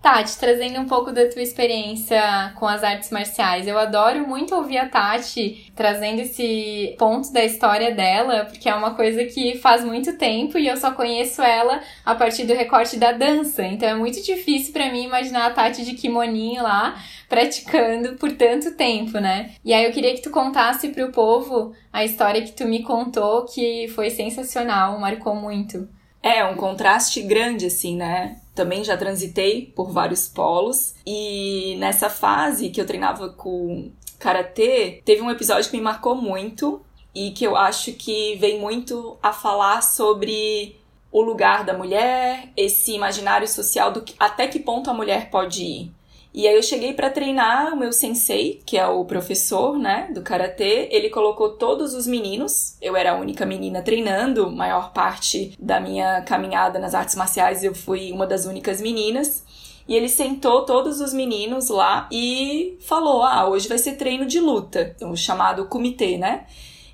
Tati, 0.00 0.38
trazendo 0.38 0.78
um 0.80 0.86
pouco 0.86 1.12
da 1.12 1.28
tua 1.28 1.42
experiência 1.42 2.52
com 2.56 2.66
as 2.66 2.84
artes 2.84 3.10
marciais, 3.10 3.66
eu 3.66 3.76
adoro 3.76 4.26
muito 4.26 4.54
ouvir 4.54 4.78
a 4.78 4.88
Tati 4.88 5.70
trazendo 5.74 6.20
esse 6.20 6.94
ponto 6.96 7.32
da 7.32 7.44
história 7.44 7.92
dela, 7.92 8.44
porque 8.44 8.68
é 8.68 8.74
uma 8.74 8.94
coisa 8.94 9.24
que 9.24 9.58
faz 9.58 9.84
muito 9.84 10.16
tempo 10.16 10.56
e 10.56 10.68
eu 10.68 10.76
só 10.76 10.92
conheço 10.92 11.42
ela 11.42 11.82
a 12.06 12.14
partir 12.14 12.44
do 12.44 12.54
recorte 12.54 12.96
da 12.96 13.10
dança. 13.10 13.64
Então 13.64 13.88
é 13.88 13.94
muito 13.94 14.22
difícil 14.22 14.72
para 14.72 14.90
mim 14.90 15.04
imaginar 15.04 15.46
a 15.46 15.50
Tati 15.50 15.84
de 15.84 15.94
kimoninho 15.94 16.62
lá 16.62 16.96
praticando 17.28 18.14
por 18.14 18.32
tanto 18.32 18.76
tempo, 18.76 19.18
né? 19.18 19.50
E 19.64 19.74
aí 19.74 19.84
eu 19.84 19.92
queria 19.92 20.14
que 20.14 20.22
tu 20.22 20.30
contasse 20.30 20.88
pro 20.88 21.12
povo 21.12 21.74
a 21.92 22.04
história 22.04 22.40
que 22.40 22.52
tu 22.52 22.64
me 22.66 22.84
contou, 22.84 23.44
que 23.44 23.88
foi 23.88 24.10
sensacional, 24.10 24.98
marcou 24.98 25.34
muito. 25.34 25.88
É, 26.28 26.44
um 26.44 26.56
contraste 26.56 27.22
grande, 27.22 27.64
assim, 27.64 27.96
né? 27.96 28.38
Também 28.54 28.84
já 28.84 28.98
transitei 28.98 29.72
por 29.74 29.90
vários 29.90 30.28
polos. 30.28 30.94
E 31.06 31.74
nessa 31.78 32.10
fase 32.10 32.68
que 32.68 32.78
eu 32.78 32.86
treinava 32.86 33.30
com 33.30 33.90
karatê, 34.18 35.00
teve 35.06 35.22
um 35.22 35.30
episódio 35.30 35.70
que 35.70 35.76
me 35.78 35.82
marcou 35.82 36.14
muito 36.14 36.82
e 37.14 37.30
que 37.30 37.46
eu 37.46 37.56
acho 37.56 37.94
que 37.94 38.36
vem 38.36 38.60
muito 38.60 39.16
a 39.22 39.32
falar 39.32 39.82
sobre 39.82 40.76
o 41.10 41.22
lugar 41.22 41.64
da 41.64 41.72
mulher, 41.72 42.52
esse 42.54 42.92
imaginário 42.92 43.48
social 43.48 43.90
do 43.90 44.02
que, 44.02 44.14
até 44.18 44.46
que 44.46 44.58
ponto 44.58 44.90
a 44.90 44.94
mulher 44.94 45.30
pode 45.30 45.62
ir. 45.62 45.90
E 46.32 46.46
aí 46.46 46.54
eu 46.54 46.62
cheguei 46.62 46.92
para 46.92 47.10
treinar 47.10 47.72
o 47.72 47.76
meu 47.76 47.92
sensei, 47.92 48.62
que 48.64 48.76
é 48.76 48.86
o 48.86 49.04
professor, 49.04 49.78
né, 49.78 50.10
do 50.14 50.22
karatê. 50.22 50.88
Ele 50.92 51.08
colocou 51.08 51.50
todos 51.54 51.94
os 51.94 52.06
meninos. 52.06 52.76
Eu 52.80 52.96
era 52.96 53.12
a 53.12 53.18
única 53.18 53.46
menina 53.46 53.82
treinando, 53.82 54.50
maior 54.50 54.92
parte 54.92 55.56
da 55.58 55.80
minha 55.80 56.20
caminhada 56.22 56.78
nas 56.78 56.94
artes 56.94 57.16
marciais 57.16 57.64
eu 57.64 57.74
fui 57.74 58.12
uma 58.12 58.26
das 58.26 58.44
únicas 58.44 58.80
meninas. 58.80 59.42
E 59.88 59.96
ele 59.96 60.08
sentou 60.08 60.66
todos 60.66 61.00
os 61.00 61.14
meninos 61.14 61.70
lá 61.70 62.06
e 62.12 62.76
falou: 62.80 63.22
"Ah, 63.22 63.48
hoje 63.48 63.66
vai 63.66 63.78
ser 63.78 63.94
treino 63.96 64.26
de 64.26 64.38
luta", 64.38 64.94
o 65.00 65.16
chamado 65.16 65.64
comitê, 65.64 66.18
né? 66.18 66.44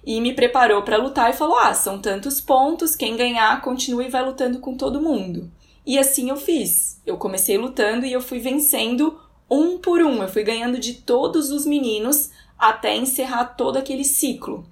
E 0.07 0.21
me 0.21 0.33
preparou 0.33 0.83
para 0.83 0.97
lutar 0.97 1.29
e 1.31 1.33
falou: 1.37 1.57
"Ah, 1.59 1.75
são 1.75 1.99
tantos 2.01 2.41
pontos, 2.41 2.95
quem 2.95 3.17
ganhar 3.17 3.61
continue 3.63 4.07
e 4.07 4.11
vai 4.11 4.25
lutando 4.25 4.61
com 4.61 4.77
todo 4.77 5.03
mundo". 5.03 5.51
E 5.85 5.99
assim 5.99 6.31
eu 6.31 6.37
fiz. 6.37 7.01
Eu 7.05 7.19
comecei 7.19 7.59
lutando 7.59 8.07
e 8.07 8.13
eu 8.13 8.21
fui 8.21 8.39
vencendo 8.39 9.19
um 9.55 9.79
por 9.79 10.03
um. 10.03 10.23
Eu 10.23 10.29
fui 10.29 10.43
ganhando 10.43 10.79
de 10.79 10.95
todos 10.95 11.51
os 11.51 11.65
meninos 11.65 12.31
até 12.59 12.97
encerrar 12.97 13.45
todo 13.57 13.77
aquele 13.77 14.05
ciclo. 14.05 14.67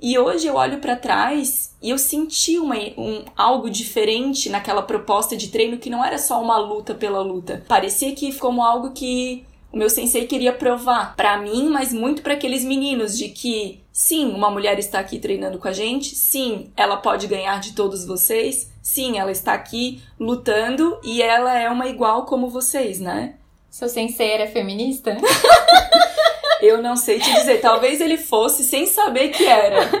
E 0.00 0.16
hoje 0.16 0.46
eu 0.46 0.54
olho 0.54 0.78
para 0.78 0.94
trás 0.94 1.74
e 1.82 1.90
eu 1.90 1.98
senti 1.98 2.56
uma, 2.56 2.76
um, 2.96 3.24
algo 3.36 3.68
diferente 3.68 4.48
naquela 4.48 4.82
proposta 4.82 5.36
de 5.36 5.48
treino 5.48 5.78
que 5.78 5.90
não 5.90 6.04
era 6.04 6.18
só 6.18 6.40
uma 6.40 6.56
luta 6.56 6.94
pela 6.94 7.20
luta. 7.20 7.64
Parecia 7.66 8.14
que 8.14 8.32
como 8.38 8.62
algo 8.62 8.92
que 8.92 9.44
o 9.72 9.76
meu 9.76 9.90
sensei 9.90 10.26
queria 10.26 10.52
provar 10.52 11.16
para 11.16 11.38
mim, 11.38 11.68
mas 11.68 11.92
muito 11.92 12.22
para 12.22 12.34
aqueles 12.34 12.64
meninos 12.64 13.18
de 13.18 13.28
que 13.28 13.80
sim, 13.92 14.26
uma 14.26 14.50
mulher 14.50 14.78
está 14.78 15.00
aqui 15.00 15.18
treinando 15.18 15.58
com 15.58 15.66
a 15.66 15.72
gente, 15.72 16.14
sim, 16.14 16.70
ela 16.76 16.96
pode 16.96 17.26
ganhar 17.26 17.58
de 17.60 17.72
todos 17.72 18.06
vocês, 18.06 18.70
sim, 18.80 19.18
ela 19.18 19.32
está 19.32 19.52
aqui 19.52 20.00
lutando 20.18 20.98
e 21.02 21.20
ela 21.20 21.58
é 21.58 21.68
uma 21.68 21.88
igual 21.88 22.24
como 22.24 22.48
vocês, 22.48 23.00
né? 23.00 23.34
Seu 23.78 23.88
sensei 23.88 24.32
era 24.32 24.48
feminista? 24.48 25.16
Eu 26.60 26.82
não 26.82 26.96
sei 26.96 27.18
te 27.20 27.32
dizer. 27.32 27.60
Talvez 27.60 28.00
ele 28.00 28.16
fosse 28.16 28.64
sem 28.64 28.86
saber 28.86 29.28
que 29.28 29.44
era. 29.44 29.88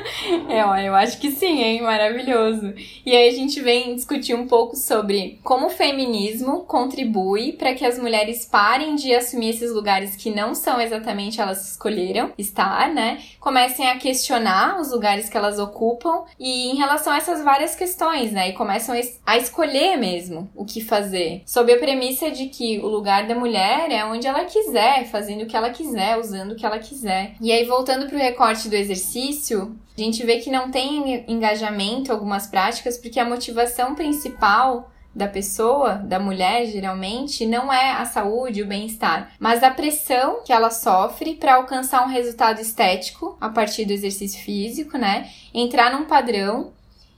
É, 0.48 0.64
olha, 0.64 0.86
eu 0.86 0.94
acho 0.94 1.18
que 1.18 1.30
sim, 1.30 1.62
hein? 1.62 1.82
Maravilhoso. 1.82 2.72
E 3.04 3.14
aí 3.14 3.28
a 3.28 3.32
gente 3.32 3.60
vem 3.60 3.94
discutir 3.94 4.34
um 4.34 4.46
pouco 4.46 4.76
sobre 4.76 5.38
como 5.42 5.66
o 5.66 5.70
feminismo 5.70 6.64
contribui 6.64 7.52
para 7.52 7.74
que 7.74 7.84
as 7.84 7.98
mulheres 7.98 8.46
parem 8.46 8.94
de 8.94 9.14
assumir 9.14 9.50
esses 9.50 9.72
lugares 9.72 10.16
que 10.16 10.30
não 10.30 10.54
são 10.54 10.80
exatamente 10.80 11.40
elas 11.40 11.70
escolheram 11.70 12.32
estar, 12.38 12.92
né? 12.92 13.22
Comecem 13.40 13.88
a 13.88 13.98
questionar 13.98 14.80
os 14.80 14.90
lugares 14.90 15.28
que 15.28 15.36
elas 15.36 15.58
ocupam 15.58 16.24
e 16.38 16.70
em 16.70 16.76
relação 16.76 17.12
a 17.12 17.18
essas 17.18 17.42
várias 17.42 17.74
questões, 17.74 18.32
né? 18.32 18.50
E 18.50 18.52
começam 18.52 18.94
a 19.26 19.36
escolher 19.36 19.96
mesmo 19.96 20.50
o 20.54 20.64
que 20.64 20.80
fazer. 20.80 21.42
Sob 21.46 21.72
a 21.72 21.78
premissa 21.78 22.30
de 22.30 22.46
que 22.46 22.78
o 22.78 22.86
lugar 22.86 23.26
da 23.26 23.34
mulher 23.34 23.90
é 23.90 24.04
onde 24.04 24.26
ela 24.26 24.44
quiser, 24.44 25.06
fazendo 25.06 25.42
o 25.42 25.46
que 25.46 25.56
ela 25.56 25.70
quiser, 25.70 26.18
usando 26.18 26.47
o 26.52 26.56
que 26.56 26.66
ela 26.66 26.78
quiser. 26.78 27.34
E 27.40 27.52
aí, 27.52 27.64
voltando 27.64 28.06
para 28.06 28.16
o 28.16 28.20
recorte 28.20 28.68
do 28.68 28.74
exercício, 28.74 29.76
a 29.96 30.00
gente 30.00 30.24
vê 30.24 30.38
que 30.38 30.50
não 30.50 30.70
tem 30.70 31.24
engajamento 31.28 32.12
algumas 32.12 32.46
práticas 32.46 32.96
porque 32.96 33.18
a 33.18 33.28
motivação 33.28 33.94
principal 33.94 34.90
da 35.14 35.26
pessoa, 35.26 35.94
da 35.94 36.20
mulher, 36.20 36.66
geralmente, 36.66 37.44
não 37.44 37.72
é 37.72 37.90
a 37.92 38.04
saúde, 38.04 38.62
o 38.62 38.66
bem-estar, 38.66 39.32
mas 39.40 39.62
a 39.64 39.70
pressão 39.70 40.42
que 40.44 40.52
ela 40.52 40.70
sofre 40.70 41.34
para 41.34 41.56
alcançar 41.56 42.04
um 42.06 42.10
resultado 42.10 42.60
estético 42.60 43.36
a 43.40 43.48
partir 43.48 43.84
do 43.84 43.92
exercício 43.92 44.40
físico, 44.42 44.96
né? 44.96 45.28
Entrar 45.52 45.92
num 45.92 46.04
padrão. 46.04 46.72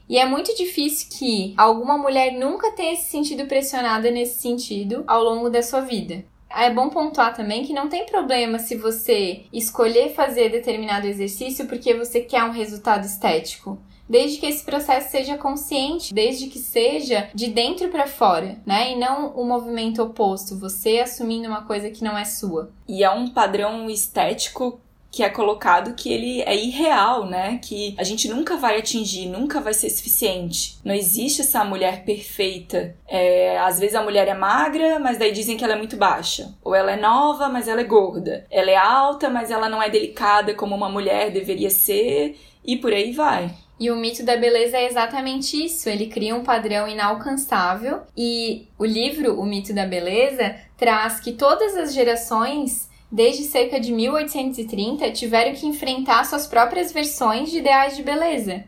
E 0.08 0.18
é 0.18 0.24
muito 0.24 0.56
difícil 0.56 1.08
que 1.10 1.54
alguma 1.56 1.96
mulher 1.96 2.32
nunca 2.32 2.72
tenha 2.72 2.96
se 2.96 3.10
sentido 3.10 3.46
pressionada 3.46 4.10
nesse 4.10 4.40
sentido 4.40 5.04
ao 5.06 5.22
longo 5.22 5.50
da 5.50 5.62
sua 5.62 5.82
vida. 5.82 6.24
É 6.50 6.68
bom 6.70 6.88
pontuar 6.88 7.34
também 7.34 7.64
que 7.64 7.72
não 7.72 7.88
tem 7.88 8.04
problema 8.06 8.58
se 8.58 8.76
você 8.76 9.44
escolher 9.52 10.12
fazer 10.14 10.50
determinado 10.50 11.06
exercício 11.06 11.66
porque 11.66 11.94
você 11.94 12.20
quer 12.20 12.42
um 12.44 12.50
resultado 12.50 13.04
estético 13.04 13.78
desde 14.10 14.38
que 14.38 14.46
esse 14.46 14.64
processo 14.64 15.08
seja 15.12 15.38
consciente, 15.38 16.12
desde 16.12 16.48
que 16.48 16.58
seja 16.58 17.30
de 17.32 17.46
dentro 17.46 17.88
para 17.90 18.08
fora, 18.08 18.58
né? 18.66 18.92
E 18.92 18.96
não 18.96 19.28
o 19.36 19.44
movimento 19.46 20.02
oposto, 20.02 20.58
você 20.58 20.98
assumindo 20.98 21.46
uma 21.46 21.62
coisa 21.62 21.90
que 21.90 22.02
não 22.02 22.18
é 22.18 22.24
sua. 22.24 22.72
E 22.88 23.04
é 23.04 23.10
um 23.10 23.28
padrão 23.28 23.88
estético 23.88 24.80
que 25.10 25.22
é 25.22 25.28
colocado 25.28 25.94
que 25.94 26.12
ele 26.12 26.42
é 26.42 26.54
irreal, 26.54 27.26
né? 27.26 27.58
Que 27.62 27.94
a 27.98 28.04
gente 28.04 28.28
nunca 28.28 28.56
vai 28.56 28.78
atingir, 28.78 29.26
nunca 29.26 29.60
vai 29.60 29.74
ser 29.74 29.90
suficiente. 29.90 30.78
Não 30.84 30.94
existe 30.94 31.40
essa 31.40 31.64
mulher 31.64 32.04
perfeita. 32.04 32.94
É, 33.08 33.58
às 33.58 33.78
vezes 33.78 33.96
a 33.96 34.02
mulher 34.02 34.28
é 34.28 34.34
magra, 34.34 34.98
mas 34.98 35.18
daí 35.18 35.32
dizem 35.32 35.56
que 35.56 35.64
ela 35.64 35.74
é 35.74 35.78
muito 35.78 35.96
baixa. 35.96 36.54
Ou 36.62 36.74
ela 36.74 36.92
é 36.92 36.96
nova, 36.96 37.48
mas 37.48 37.66
ela 37.66 37.80
é 37.80 37.84
gorda. 37.84 38.46
Ela 38.50 38.70
é 38.70 38.76
alta, 38.76 39.28
mas 39.28 39.50
ela 39.50 39.68
não 39.68 39.82
é 39.82 39.90
delicada 39.90 40.54
como 40.54 40.76
uma 40.76 40.88
mulher 40.88 41.30
deveria 41.30 41.70
ser. 41.70 42.38
E 42.64 42.76
por 42.76 42.92
aí 42.92 43.12
vai. 43.12 43.50
E 43.80 43.90
o 43.90 43.96
mito 43.96 44.22
da 44.22 44.36
beleza 44.36 44.76
é 44.76 44.84
exatamente 44.84 45.56
isso. 45.64 45.88
Ele 45.88 46.06
cria 46.06 46.36
um 46.36 46.44
padrão 46.44 46.86
inalcançável. 46.86 48.02
E 48.14 48.68
o 48.78 48.84
livro 48.84 49.40
O 49.40 49.46
Mito 49.46 49.72
da 49.72 49.86
Beleza 49.86 50.54
traz 50.76 51.18
que 51.18 51.32
todas 51.32 51.74
as 51.74 51.94
gerações 51.94 52.89
desde 53.10 53.44
cerca 53.44 53.80
de 53.80 53.92
1830, 53.92 55.10
tiveram 55.10 55.54
que 55.54 55.66
enfrentar 55.66 56.24
suas 56.24 56.46
próprias 56.46 56.92
versões 56.92 57.50
de 57.50 57.58
ideais 57.58 57.96
de 57.96 58.02
beleza. 58.02 58.64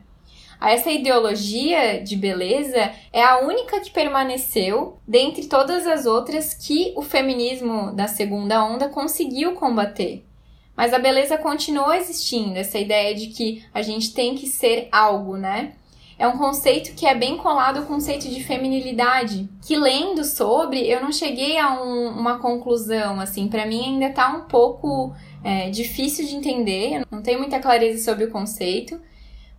Essa 0.60 0.90
ideologia 0.90 2.00
de 2.02 2.16
beleza 2.16 2.92
é 3.12 3.22
a 3.22 3.40
única 3.40 3.80
que 3.80 3.90
permaneceu 3.90 4.96
dentre 5.06 5.46
todas 5.46 5.86
as 5.86 6.06
outras 6.06 6.54
que 6.54 6.92
o 6.96 7.02
feminismo 7.02 7.92
da 7.92 8.06
segunda 8.06 8.64
onda 8.64 8.88
conseguiu 8.88 9.54
combater. 9.54 10.24
Mas 10.76 10.94
a 10.94 10.98
beleza 10.98 11.36
continuou 11.36 11.92
existindo, 11.92 12.56
essa 12.56 12.78
ideia 12.78 13.14
de 13.14 13.26
que 13.28 13.64
a 13.74 13.82
gente 13.82 14.14
tem 14.14 14.34
que 14.34 14.46
ser 14.46 14.88
algo, 14.92 15.36
né? 15.36 15.74
É 16.22 16.28
um 16.28 16.38
conceito 16.38 16.94
que 16.94 17.04
é 17.04 17.16
bem 17.16 17.36
colado 17.36 17.80
ao 17.80 17.84
conceito 17.84 18.28
de 18.28 18.44
feminilidade, 18.44 19.48
que 19.60 19.76
lendo 19.76 20.22
sobre, 20.24 20.88
eu 20.88 21.02
não 21.02 21.10
cheguei 21.10 21.58
a 21.58 21.72
um, 21.82 22.10
uma 22.10 22.38
conclusão, 22.38 23.18
assim, 23.18 23.48
para 23.48 23.66
mim 23.66 23.94
ainda 23.94 24.08
tá 24.10 24.28
um 24.28 24.42
pouco 24.42 25.12
é, 25.42 25.68
difícil 25.68 26.24
de 26.24 26.36
entender, 26.36 27.00
eu 27.00 27.06
não 27.10 27.22
tenho 27.22 27.40
muita 27.40 27.58
clareza 27.58 28.04
sobre 28.04 28.26
o 28.26 28.30
conceito, 28.30 29.00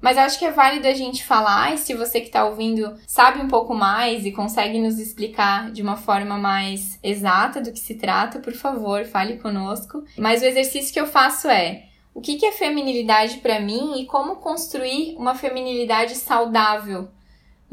Mas 0.03 0.17
acho 0.17 0.37
que 0.37 0.43
é 0.43 0.51
válido 0.51 0.85
a 0.85 0.93
gente 0.93 1.23
falar, 1.23 1.73
e 1.73 1.77
se 1.77 1.93
você 1.93 2.19
que 2.19 2.27
está 2.27 2.43
ouvindo 2.43 2.93
sabe 3.07 3.41
um 3.41 3.47
pouco 3.47 3.73
mais 3.73 4.25
e 4.25 4.33
consegue 4.33 4.77
nos 4.77 4.99
explicar 4.99 5.71
de 5.71 5.81
uma 5.81 5.95
forma 5.95 6.37
mais 6.37 6.99
exata 7.01 7.61
do 7.61 7.71
que 7.71 7.79
se 7.79 7.95
trata, 7.95 8.39
por 8.39 8.51
favor, 8.51 9.05
fale 9.05 9.37
conosco. 9.37 10.03
Mas 10.17 10.41
o 10.41 10.45
exercício 10.45 10.93
que 10.93 10.99
eu 10.99 11.07
faço 11.07 11.47
é 11.47 11.85
o 12.13 12.21
que 12.21 12.45
é 12.45 12.51
feminilidade 12.51 13.37
para 13.37 13.59
mim 13.59 13.99
e 13.99 14.05
como 14.05 14.37
construir 14.37 15.15
uma 15.17 15.35
feminilidade 15.35 16.15
saudável 16.15 17.07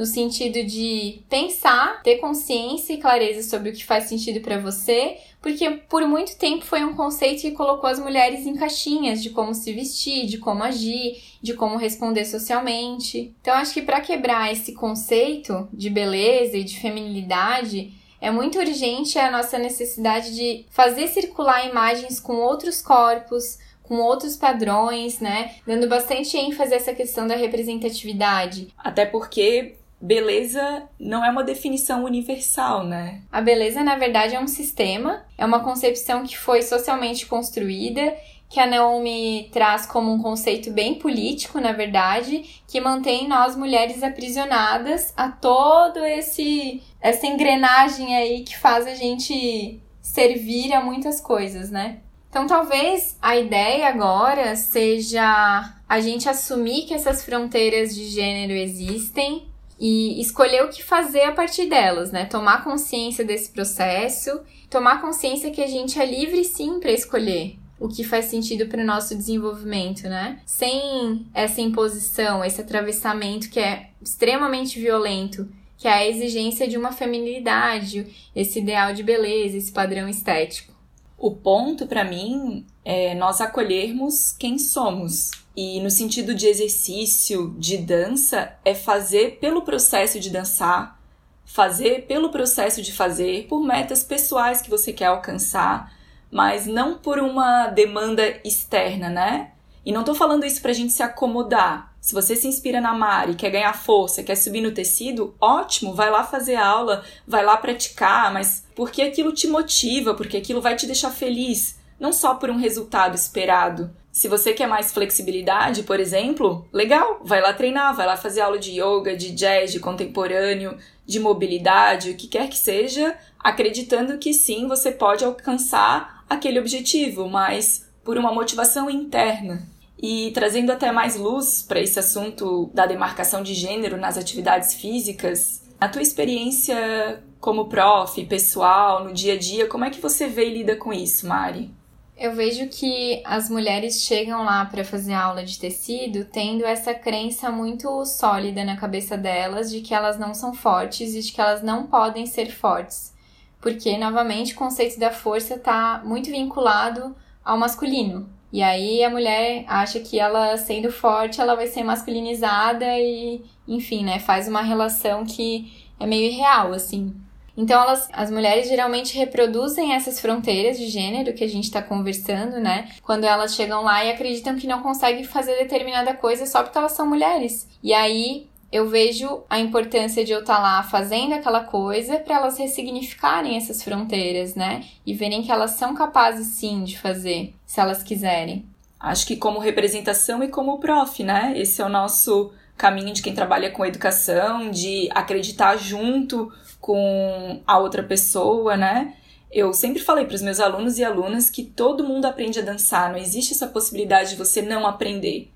no 0.00 0.06
sentido 0.06 0.64
de 0.64 1.20
pensar, 1.28 2.02
ter 2.02 2.16
consciência 2.16 2.94
e 2.94 2.96
clareza 2.96 3.46
sobre 3.46 3.68
o 3.68 3.72
que 3.74 3.84
faz 3.84 4.04
sentido 4.04 4.40
para 4.40 4.58
você, 4.58 5.18
porque 5.42 5.70
por 5.70 6.08
muito 6.08 6.38
tempo 6.38 6.64
foi 6.64 6.82
um 6.82 6.94
conceito 6.94 7.42
que 7.42 7.50
colocou 7.50 7.88
as 7.90 7.98
mulheres 7.98 8.46
em 8.46 8.56
caixinhas 8.56 9.22
de 9.22 9.28
como 9.28 9.54
se 9.54 9.74
vestir, 9.74 10.24
de 10.24 10.38
como 10.38 10.62
agir, 10.62 11.22
de 11.42 11.52
como 11.52 11.76
responder 11.76 12.24
socialmente. 12.24 13.34
Então 13.42 13.52
acho 13.52 13.74
que 13.74 13.82
para 13.82 14.00
quebrar 14.00 14.50
esse 14.50 14.72
conceito 14.72 15.68
de 15.70 15.90
beleza 15.90 16.56
e 16.56 16.64
de 16.64 16.80
feminilidade, 16.80 17.92
é 18.22 18.30
muito 18.30 18.58
urgente 18.58 19.18
a 19.18 19.30
nossa 19.30 19.58
necessidade 19.58 20.34
de 20.34 20.64
fazer 20.70 21.08
circular 21.08 21.68
imagens 21.68 22.18
com 22.18 22.36
outros 22.36 22.80
corpos, 22.80 23.58
com 23.90 23.96
outros 23.96 24.36
padrões, 24.36 25.18
né? 25.18 25.56
Dando 25.66 25.88
bastante 25.88 26.36
ênfase 26.36 26.72
a 26.72 26.76
essa 26.76 26.94
questão 26.94 27.26
da 27.26 27.34
representatividade. 27.34 28.68
Até 28.78 29.04
porque 29.04 29.74
beleza 30.00 30.84
não 30.96 31.24
é 31.24 31.28
uma 31.28 31.42
definição 31.42 32.04
universal, 32.04 32.84
né? 32.84 33.20
A 33.32 33.40
beleza, 33.40 33.82
na 33.82 33.96
verdade, 33.96 34.36
é 34.36 34.40
um 34.40 34.46
sistema, 34.46 35.24
é 35.36 35.44
uma 35.44 35.58
concepção 35.58 36.22
que 36.22 36.38
foi 36.38 36.62
socialmente 36.62 37.26
construída, 37.26 38.16
que 38.48 38.60
a 38.60 38.66
Naomi 38.66 39.48
traz 39.52 39.86
como 39.86 40.12
um 40.12 40.22
conceito 40.22 40.70
bem 40.70 40.94
político, 40.94 41.60
na 41.60 41.72
verdade, 41.72 42.62
que 42.68 42.80
mantém 42.80 43.26
nós 43.26 43.56
mulheres 43.56 44.04
aprisionadas 44.04 45.12
a 45.16 45.32
todo 45.32 46.04
esse 46.04 46.80
essa 47.00 47.26
engrenagem 47.26 48.16
aí 48.16 48.44
que 48.44 48.56
faz 48.56 48.86
a 48.86 48.94
gente 48.94 49.80
servir 50.00 50.72
a 50.74 50.80
muitas 50.80 51.20
coisas, 51.20 51.72
né? 51.72 51.98
Então, 52.30 52.46
talvez 52.46 53.18
a 53.20 53.36
ideia 53.36 53.88
agora 53.88 54.56
seja 54.56 55.74
a 55.88 56.00
gente 56.00 56.28
assumir 56.28 56.86
que 56.86 56.94
essas 56.94 57.24
fronteiras 57.24 57.94
de 57.94 58.08
gênero 58.08 58.52
existem, 58.52 59.50
e 59.80 60.20
escolher 60.20 60.62
o 60.62 60.68
que 60.68 60.82
fazer 60.82 61.22
a 61.22 61.32
partir 61.32 61.66
delas, 61.66 62.12
né? 62.12 62.26
Tomar 62.26 62.62
consciência 62.62 63.24
desse 63.24 63.50
processo, 63.50 64.42
tomar 64.68 65.00
consciência 65.00 65.50
que 65.50 65.62
a 65.62 65.66
gente 65.66 65.98
é 65.98 66.04
livre 66.04 66.44
sim 66.44 66.78
para 66.78 66.92
escolher 66.92 67.58
o 67.78 67.88
que 67.88 68.04
faz 68.04 68.26
sentido 68.26 68.66
para 68.66 68.82
o 68.82 68.86
nosso 68.86 69.16
desenvolvimento, 69.16 70.02
né? 70.02 70.38
Sem 70.44 71.26
essa 71.32 71.62
imposição, 71.62 72.44
esse 72.44 72.60
atravessamento 72.60 73.48
que 73.48 73.58
é 73.58 73.88
extremamente 74.02 74.78
violento, 74.78 75.48
que 75.78 75.88
é 75.88 75.92
a 75.94 76.06
exigência 76.06 76.68
de 76.68 76.76
uma 76.76 76.92
feminilidade, 76.92 78.30
esse 78.36 78.58
ideal 78.58 78.92
de 78.92 79.02
beleza, 79.02 79.56
esse 79.56 79.72
padrão 79.72 80.06
estético. 80.10 80.74
O 81.22 81.32
ponto 81.32 81.86
para 81.86 82.02
mim 82.02 82.66
é 82.82 83.14
nós 83.14 83.42
acolhermos 83.42 84.32
quem 84.32 84.58
somos 84.58 85.30
e 85.54 85.78
no 85.80 85.90
sentido 85.90 86.34
de 86.34 86.46
exercício, 86.46 87.54
de 87.58 87.76
dança, 87.76 88.56
é 88.64 88.74
fazer 88.74 89.36
pelo 89.38 89.60
processo 89.60 90.18
de 90.18 90.30
dançar, 90.30 90.98
fazer 91.44 92.06
pelo 92.06 92.30
processo 92.30 92.80
de 92.80 92.90
fazer, 92.90 93.46
por 93.48 93.62
metas 93.62 94.02
pessoais 94.02 94.62
que 94.62 94.70
você 94.70 94.94
quer 94.94 95.08
alcançar, 95.08 95.92
mas 96.30 96.66
não 96.66 96.96
por 96.96 97.18
uma 97.18 97.66
demanda 97.66 98.40
externa, 98.42 99.10
né? 99.10 99.52
E 99.84 99.92
não 99.92 100.04
tô 100.04 100.14
falando 100.14 100.44
isso 100.44 100.60
pra 100.60 100.72
gente 100.72 100.92
se 100.92 101.02
acomodar. 101.02 101.94
Se 102.00 102.14
você 102.14 102.34
se 102.34 102.46
inspira 102.46 102.80
na 102.80 102.94
Mari, 102.94 103.34
quer 103.34 103.50
ganhar 103.50 103.74
força, 103.74 104.22
quer 104.22 104.34
subir 104.34 104.60
no 104.60 104.72
tecido, 104.72 105.34
ótimo, 105.40 105.94
vai 105.94 106.10
lá 106.10 106.24
fazer 106.24 106.56
aula, 106.56 107.04
vai 107.26 107.44
lá 107.44 107.56
praticar, 107.56 108.32
mas 108.32 108.64
porque 108.74 109.02
aquilo 109.02 109.32
te 109.32 109.46
motiva, 109.46 110.14
porque 110.14 110.36
aquilo 110.36 110.60
vai 110.60 110.76
te 110.76 110.86
deixar 110.86 111.10
feliz, 111.10 111.78
não 111.98 112.12
só 112.12 112.34
por 112.34 112.50
um 112.50 112.56
resultado 112.56 113.14
esperado. 113.14 113.90
Se 114.10 114.28
você 114.28 114.52
quer 114.52 114.66
mais 114.66 114.92
flexibilidade, 114.92 115.82
por 115.82 116.00
exemplo, 116.00 116.66
legal, 116.72 117.20
vai 117.22 117.40
lá 117.40 117.52
treinar, 117.52 117.94
vai 117.94 118.06
lá 118.06 118.16
fazer 118.16 118.40
aula 118.40 118.58
de 118.58 118.80
yoga, 118.80 119.16
de 119.16 119.30
jazz, 119.30 119.70
de 119.70 119.78
contemporâneo, 119.78 120.76
de 121.06 121.20
mobilidade, 121.20 122.10
o 122.10 122.16
que 122.16 122.26
quer 122.26 122.48
que 122.48 122.58
seja, 122.58 123.16
acreditando 123.38 124.18
que 124.18 124.32
sim, 124.32 124.66
você 124.66 124.90
pode 124.90 125.24
alcançar 125.24 126.24
aquele 126.28 126.58
objetivo, 126.58 127.28
mas 127.28 127.89
por 128.10 128.18
uma 128.18 128.34
motivação 128.34 128.90
interna. 128.90 129.62
E 129.96 130.32
trazendo 130.34 130.72
até 130.72 130.90
mais 130.90 131.14
luz 131.14 131.62
para 131.62 131.78
esse 131.78 131.96
assunto 131.96 132.68
da 132.74 132.84
demarcação 132.84 133.40
de 133.40 133.54
gênero 133.54 133.96
nas 133.96 134.18
atividades 134.18 134.74
físicas, 134.74 135.62
a 135.80 135.88
tua 135.88 136.02
experiência 136.02 137.22
como 137.38 137.68
prof, 137.68 138.24
pessoal, 138.24 139.04
no 139.04 139.12
dia 139.12 139.34
a 139.34 139.38
dia, 139.38 139.68
como 139.68 139.84
é 139.84 139.90
que 139.90 140.00
você 140.00 140.26
vê 140.26 140.48
e 140.48 140.54
lida 140.54 140.74
com 140.74 140.92
isso, 140.92 141.24
Mari? 141.28 141.70
Eu 142.16 142.34
vejo 142.34 142.66
que 142.66 143.22
as 143.24 143.48
mulheres 143.48 144.02
chegam 144.02 144.42
lá 144.42 144.64
para 144.64 144.84
fazer 144.84 145.14
aula 145.14 145.44
de 145.44 145.56
tecido 145.56 146.24
tendo 146.24 146.64
essa 146.64 146.92
crença 146.92 147.48
muito 147.48 148.04
sólida 148.06 148.64
na 148.64 148.76
cabeça 148.76 149.16
delas 149.16 149.70
de 149.70 149.82
que 149.82 149.94
elas 149.94 150.18
não 150.18 150.34
são 150.34 150.52
fortes 150.52 151.14
e 151.14 151.22
de 151.22 151.30
que 151.30 151.40
elas 151.40 151.62
não 151.62 151.86
podem 151.86 152.26
ser 152.26 152.50
fortes. 152.50 153.14
Porque, 153.60 153.96
novamente, 153.96 154.54
o 154.54 154.56
conceito 154.56 154.98
da 154.98 155.12
força 155.12 155.54
está 155.54 156.02
muito 156.04 156.28
vinculado 156.28 157.14
ao 157.44 157.58
masculino. 157.58 158.28
E 158.52 158.62
aí 158.62 159.04
a 159.04 159.10
mulher 159.10 159.64
acha 159.68 160.00
que 160.00 160.18
ela 160.18 160.56
sendo 160.56 160.90
forte, 160.90 161.40
ela 161.40 161.54
vai 161.54 161.68
ser 161.68 161.84
masculinizada 161.84 162.98
e, 162.98 163.44
enfim, 163.66 164.04
né, 164.04 164.18
faz 164.18 164.48
uma 164.48 164.62
relação 164.62 165.24
que 165.24 165.72
é 165.98 166.06
meio 166.06 166.30
irreal, 166.32 166.72
assim. 166.72 167.14
Então, 167.56 167.82
elas, 167.82 168.08
as 168.12 168.30
mulheres 168.30 168.68
geralmente 168.68 169.16
reproduzem 169.16 169.92
essas 169.92 170.18
fronteiras 170.18 170.78
de 170.78 170.86
gênero 170.86 171.34
que 171.34 171.44
a 171.44 171.48
gente 171.48 171.64
está 171.64 171.82
conversando, 171.82 172.58
né? 172.58 172.88
Quando 173.02 173.24
elas 173.24 173.54
chegam 173.54 173.82
lá 173.82 174.04
e 174.04 174.10
acreditam 174.10 174.56
que 174.56 174.66
não 174.66 174.80
conseguem 174.80 175.24
fazer 175.24 175.56
determinada 175.58 176.14
coisa 176.14 176.46
só 176.46 176.62
porque 176.62 176.78
elas 176.78 176.92
são 176.92 177.06
mulheres. 177.06 177.68
E 177.82 177.92
aí 177.92 178.48
eu 178.72 178.88
vejo 178.88 179.42
a 179.50 179.58
importância 179.58 180.24
de 180.24 180.32
eu 180.32 180.40
estar 180.40 180.56
tá 180.56 180.62
lá 180.62 180.82
fazendo 180.82 181.34
aquela 181.34 181.64
coisa 181.64 182.18
para 182.18 182.36
elas 182.36 182.56
ressignificarem 182.56 183.56
essas 183.56 183.82
fronteiras, 183.82 184.54
né? 184.54 184.84
E 185.04 185.12
verem 185.12 185.42
que 185.42 185.50
elas 185.50 185.72
são 185.72 185.94
capazes 185.94 186.46
sim 186.48 186.84
de 186.84 186.98
fazer, 186.98 187.52
se 187.66 187.80
elas 187.80 188.02
quiserem. 188.02 188.64
Acho 188.98 189.26
que 189.26 189.36
como 189.36 189.58
representação 189.58 190.42
e 190.44 190.48
como 190.48 190.78
prof, 190.78 191.22
né? 191.24 191.52
Esse 191.56 191.82
é 191.82 191.84
o 191.84 191.88
nosso 191.88 192.52
caminho 192.76 193.12
de 193.12 193.22
quem 193.22 193.34
trabalha 193.34 193.70
com 193.70 193.84
educação, 193.84 194.70
de 194.70 195.08
acreditar 195.12 195.76
junto 195.76 196.52
com 196.80 197.60
a 197.66 197.78
outra 197.78 198.02
pessoa, 198.02 198.76
né? 198.76 199.14
Eu 199.50 199.72
sempre 199.72 200.00
falei 200.00 200.24
para 200.24 200.36
os 200.36 200.42
meus 200.42 200.60
alunos 200.60 200.96
e 200.96 201.02
alunas 201.02 201.50
que 201.50 201.64
todo 201.64 202.04
mundo 202.04 202.26
aprende 202.26 202.60
a 202.60 202.62
dançar, 202.62 203.10
não 203.10 203.18
existe 203.18 203.52
essa 203.52 203.66
possibilidade 203.66 204.30
de 204.30 204.36
você 204.36 204.62
não 204.62 204.86
aprender. 204.86 205.50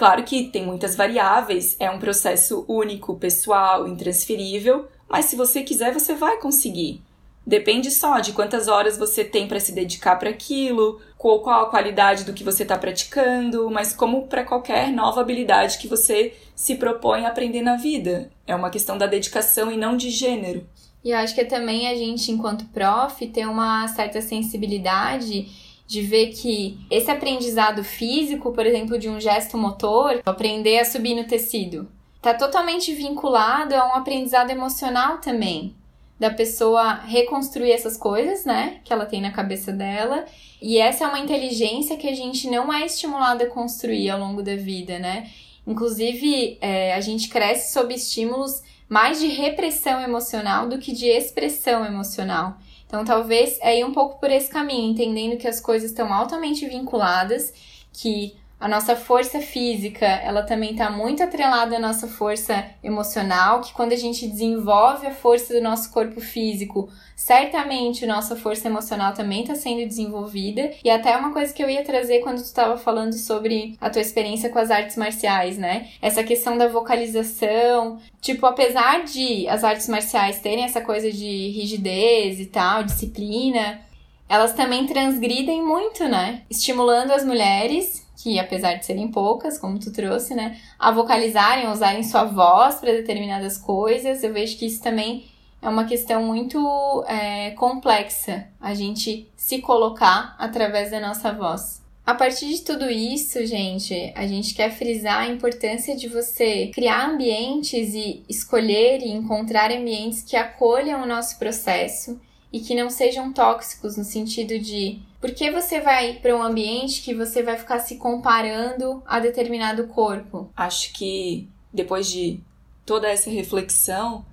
Claro 0.00 0.24
que 0.24 0.44
tem 0.44 0.64
muitas 0.64 0.96
variáveis, 0.96 1.76
é 1.78 1.90
um 1.90 1.98
processo 1.98 2.64
único, 2.66 3.16
pessoal, 3.16 3.86
intransferível, 3.86 4.88
mas 5.06 5.26
se 5.26 5.36
você 5.36 5.62
quiser, 5.62 5.92
você 5.92 6.14
vai 6.14 6.38
conseguir. 6.38 7.02
Depende 7.46 7.90
só 7.90 8.18
de 8.18 8.32
quantas 8.32 8.66
horas 8.66 8.96
você 8.96 9.22
tem 9.22 9.46
para 9.46 9.60
se 9.60 9.72
dedicar 9.72 10.16
para 10.16 10.30
aquilo, 10.30 10.98
qual, 11.18 11.40
qual 11.40 11.64
a 11.64 11.68
qualidade 11.68 12.24
do 12.24 12.32
que 12.32 12.42
você 12.42 12.62
está 12.62 12.78
praticando, 12.78 13.70
mas 13.70 13.92
como 13.92 14.26
para 14.26 14.42
qualquer 14.42 14.90
nova 14.90 15.20
habilidade 15.20 15.76
que 15.76 15.86
você 15.86 16.32
se 16.54 16.76
propõe 16.76 17.26
a 17.26 17.28
aprender 17.28 17.60
na 17.60 17.76
vida. 17.76 18.30
É 18.46 18.56
uma 18.56 18.70
questão 18.70 18.96
da 18.96 19.06
dedicação 19.06 19.70
e 19.70 19.76
não 19.76 19.98
de 19.98 20.08
gênero. 20.08 20.66
E 21.04 21.10
eu 21.10 21.18
acho 21.18 21.34
que 21.34 21.44
também 21.44 21.86
a 21.88 21.94
gente, 21.94 22.32
enquanto 22.32 22.64
prof, 22.72 23.26
tem 23.26 23.44
uma 23.44 23.86
certa 23.88 24.22
sensibilidade 24.22 25.69
de 25.90 26.02
ver 26.02 26.28
que 26.28 26.78
esse 26.88 27.10
aprendizado 27.10 27.82
físico, 27.82 28.52
por 28.52 28.64
exemplo, 28.64 28.96
de 28.96 29.08
um 29.08 29.20
gesto 29.20 29.58
motor, 29.58 30.22
aprender 30.24 30.78
a 30.78 30.84
subir 30.84 31.16
no 31.16 31.24
tecido, 31.24 31.90
está 32.16 32.32
totalmente 32.32 32.94
vinculado 32.94 33.74
a 33.74 33.88
um 33.88 33.94
aprendizado 33.96 34.50
emocional 34.50 35.18
também 35.18 35.74
da 36.16 36.30
pessoa 36.30 36.92
reconstruir 36.92 37.72
essas 37.72 37.96
coisas, 37.96 38.44
né, 38.44 38.78
que 38.84 38.92
ela 38.92 39.04
tem 39.04 39.20
na 39.20 39.32
cabeça 39.32 39.72
dela. 39.72 40.26
E 40.62 40.78
essa 40.78 41.04
é 41.04 41.08
uma 41.08 41.18
inteligência 41.18 41.96
que 41.96 42.06
a 42.06 42.14
gente 42.14 42.48
não 42.48 42.72
é 42.72 42.86
estimulado 42.86 43.42
a 43.42 43.48
construir 43.48 44.10
ao 44.10 44.20
longo 44.20 44.44
da 44.44 44.54
vida, 44.54 44.96
né? 44.96 45.28
Inclusive, 45.66 46.56
é, 46.60 46.94
a 46.94 47.00
gente 47.00 47.28
cresce 47.28 47.72
sob 47.72 47.92
estímulos 47.92 48.62
mais 48.88 49.18
de 49.18 49.26
repressão 49.26 50.00
emocional 50.00 50.68
do 50.68 50.78
que 50.78 50.92
de 50.92 51.06
expressão 51.06 51.84
emocional. 51.84 52.58
Então, 52.90 53.04
talvez 53.04 53.56
é 53.60 53.78
ir 53.78 53.84
um 53.84 53.92
pouco 53.92 54.18
por 54.18 54.28
esse 54.32 54.50
caminho, 54.50 54.90
entendendo 54.90 55.38
que 55.38 55.46
as 55.46 55.60
coisas 55.60 55.90
estão 55.90 56.12
altamente 56.12 56.66
vinculadas, 56.66 57.54
que 57.92 58.36
a 58.60 58.68
nossa 58.68 58.94
força 58.94 59.40
física, 59.40 60.04
ela 60.04 60.42
também 60.42 60.72
está 60.72 60.90
muito 60.90 61.22
atrelada 61.22 61.76
à 61.76 61.78
nossa 61.78 62.06
força 62.06 62.62
emocional, 62.84 63.62
que 63.62 63.72
quando 63.72 63.92
a 63.92 63.96
gente 63.96 64.28
desenvolve 64.28 65.06
a 65.06 65.14
força 65.14 65.54
do 65.54 65.62
nosso 65.62 65.90
corpo 65.90 66.20
físico, 66.20 66.90
certamente 67.16 68.04
a 68.04 68.08
nossa 68.08 68.36
força 68.36 68.68
emocional 68.68 69.14
também 69.14 69.40
está 69.40 69.54
sendo 69.54 69.88
desenvolvida. 69.88 70.72
E 70.84 70.90
até 70.90 71.16
uma 71.16 71.32
coisa 71.32 71.54
que 71.54 71.64
eu 71.64 71.70
ia 71.70 71.82
trazer 71.82 72.20
quando 72.20 72.36
tu 72.36 72.44
estava 72.44 72.76
falando 72.76 73.14
sobre 73.14 73.78
a 73.80 73.88
tua 73.88 74.02
experiência 74.02 74.50
com 74.50 74.58
as 74.58 74.70
artes 74.70 74.96
marciais, 74.96 75.56
né? 75.56 75.88
Essa 76.02 76.22
questão 76.22 76.58
da 76.58 76.68
vocalização, 76.68 77.98
tipo, 78.20 78.44
apesar 78.44 79.04
de 79.04 79.48
as 79.48 79.64
artes 79.64 79.88
marciais 79.88 80.40
terem 80.40 80.64
essa 80.64 80.82
coisa 80.82 81.10
de 81.10 81.48
rigidez 81.48 82.38
e 82.38 82.44
tal, 82.44 82.82
disciplina, 82.82 83.80
elas 84.28 84.52
também 84.52 84.86
transgridem 84.86 85.64
muito, 85.64 86.04
né? 86.04 86.42
Estimulando 86.50 87.10
as 87.10 87.24
mulheres 87.24 88.09
que 88.22 88.38
apesar 88.38 88.74
de 88.74 88.86
serem 88.86 89.08
poucas, 89.08 89.58
como 89.58 89.78
tu 89.78 89.92
trouxe, 89.92 90.34
né, 90.34 90.58
a 90.78 90.90
vocalizarem, 90.90 91.68
usarem 91.68 92.02
sua 92.02 92.24
voz 92.24 92.76
para 92.76 92.92
determinadas 92.92 93.56
coisas, 93.56 94.22
eu 94.22 94.32
vejo 94.32 94.58
que 94.58 94.66
isso 94.66 94.82
também 94.82 95.24
é 95.62 95.68
uma 95.68 95.84
questão 95.84 96.22
muito 96.22 97.04
é, 97.06 97.50
complexa, 97.52 98.46
a 98.60 98.74
gente 98.74 99.28
se 99.36 99.60
colocar 99.60 100.34
através 100.38 100.90
da 100.90 101.00
nossa 101.00 101.32
voz. 101.32 101.80
A 102.06 102.14
partir 102.14 102.48
de 102.48 102.62
tudo 102.62 102.90
isso, 102.90 103.44
gente, 103.46 104.12
a 104.16 104.26
gente 104.26 104.54
quer 104.54 104.70
frisar 104.70 105.20
a 105.20 105.28
importância 105.28 105.94
de 105.94 106.08
você 106.08 106.68
criar 106.74 107.08
ambientes 107.08 107.94
e 107.94 108.24
escolher 108.28 109.00
e 109.00 109.10
encontrar 109.10 109.70
ambientes 109.70 110.22
que 110.22 110.34
acolham 110.34 111.02
o 111.02 111.06
nosso 111.06 111.38
processo 111.38 112.20
e 112.52 112.60
que 112.60 112.74
não 112.74 112.90
sejam 112.90 113.32
tóxicos 113.32 113.96
no 113.96 114.04
sentido 114.04 114.58
de 114.58 115.00
por 115.20 115.32
que 115.32 115.50
você 115.50 115.80
vai 115.80 116.14
para 116.14 116.34
um 116.34 116.42
ambiente 116.42 117.02
que 117.02 117.14
você 117.14 117.42
vai 117.42 117.56
ficar 117.56 117.78
se 117.78 117.96
comparando 117.96 119.02
a 119.06 119.20
determinado 119.20 119.86
corpo? 119.88 120.50
Acho 120.56 120.92
que 120.92 121.48
depois 121.72 122.10
de 122.10 122.40
toda 122.84 123.08
essa 123.08 123.30
reflexão, 123.30 124.24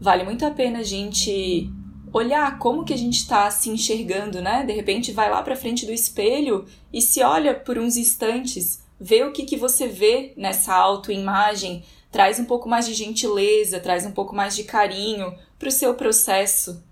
vale 0.00 0.24
muito 0.24 0.44
a 0.44 0.50
pena 0.50 0.80
a 0.80 0.82
gente 0.82 1.70
olhar 2.12 2.58
como 2.58 2.84
que 2.84 2.92
a 2.92 2.98
gente 2.98 3.18
está 3.18 3.50
se 3.50 3.70
enxergando, 3.70 4.42
né? 4.42 4.64
De 4.64 4.72
repente 4.72 5.12
vai 5.12 5.30
lá 5.30 5.42
para 5.42 5.56
frente 5.56 5.86
do 5.86 5.92
espelho 5.92 6.66
e 6.92 7.00
se 7.00 7.22
olha 7.22 7.54
por 7.54 7.78
uns 7.78 7.96
instantes, 7.96 8.82
vê 9.00 9.24
o 9.24 9.32
que 9.32 9.44
que 9.44 9.56
você 9.56 9.88
vê 9.88 10.32
nessa 10.36 10.74
autoimagem, 10.74 11.84
traz 12.10 12.38
um 12.38 12.44
pouco 12.44 12.68
mais 12.68 12.86
de 12.86 12.94
gentileza, 12.94 13.80
traz 13.80 14.04
um 14.04 14.12
pouco 14.12 14.34
mais 14.34 14.54
de 14.54 14.64
carinho 14.64 15.34
para 15.58 15.68
o 15.68 15.72
seu 15.72 15.94
processo 15.94 16.82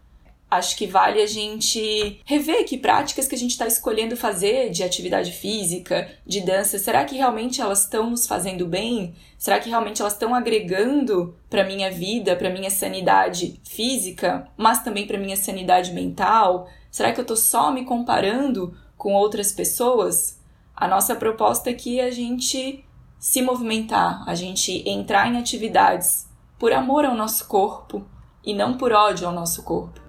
acho 0.53 0.77
que 0.77 0.87
vale 0.87 1.21
a 1.23 1.27
gente 1.27 2.21
rever 2.27 2.65
que 2.67 2.77
práticas 2.77 3.27
que 3.27 3.35
a 3.35 3.39
gente 3.39 3.53
está 3.53 3.67
escolhendo 3.67 4.17
fazer 4.17 4.69
de 4.69 4.83
atividade 4.83 5.33
física, 5.33 6.11
de 6.27 6.43
dança, 6.43 6.79
será 6.79 7.05
que 7.05 7.17
realmente 7.17 7.61
elas 7.61 7.85
estão 7.85 8.11
nos 8.11 8.27
fazendo 8.27 8.67
bem? 8.67 9.15
Será 9.39 9.59
que 9.59 9.71
realmente 9.71 10.03
elas 10.03 10.13
estão 10.13 10.35
agregando 10.35 11.35
para 11.49 11.65
minha 11.65 11.91
vida, 11.91 12.37
para 12.37 12.51
minha 12.51 12.69
sanidade 12.69 13.61
física, 13.65 14.47
mas 14.57 14.83
também 14.83 15.07
para 15.07 15.19
minha 15.19 15.37
sanidade 15.37 15.93
mental? 15.93 16.69
Será 16.91 17.13
que 17.13 17.19
eu 17.19 17.23
estou 17.23 17.37
só 17.37 17.73
me 17.73 17.87
comparando 17.87 18.77
com 18.99 19.15
outras 19.15 19.53
pessoas? 19.53 20.39
A 20.77 20.87
nossa 20.87 21.17
proposta 21.17 21.71
aqui 21.71 21.99
é 21.99 22.05
a 22.05 22.11
gente 22.11 22.85
se 23.19 23.41
movimentar, 23.41 24.23
a 24.29 24.35
gente 24.35 24.87
entrar 24.87 25.33
em 25.33 25.39
atividades 25.39 26.29
por 26.59 26.73
amor 26.73 27.07
ao 27.07 27.15
nosso 27.15 27.47
corpo 27.47 28.05
e 28.45 28.53
não 28.53 28.77
por 28.77 28.93
ódio 28.93 29.27
ao 29.27 29.33
nosso 29.33 29.63
corpo. 29.63 30.02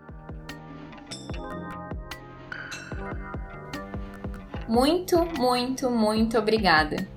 Muito, 4.67 5.25
muito, 5.37 5.89
muito 5.89 6.37
obrigada. 6.37 7.07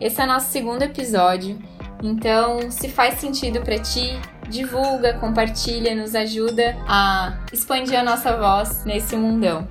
Esse 0.00 0.20
é 0.20 0.26
nosso 0.26 0.50
segundo 0.50 0.82
episódio. 0.82 1.56
Então, 2.02 2.68
se 2.70 2.88
faz 2.88 3.20
sentido 3.20 3.60
para 3.60 3.78
ti, 3.78 4.18
divulga, 4.48 5.14
compartilha, 5.14 5.94
nos 5.94 6.14
ajuda 6.14 6.76
a 6.88 7.38
expandir 7.52 7.98
a 7.98 8.02
nossa 8.02 8.36
voz 8.36 8.84
nesse 8.84 9.16
mundão. 9.16 9.66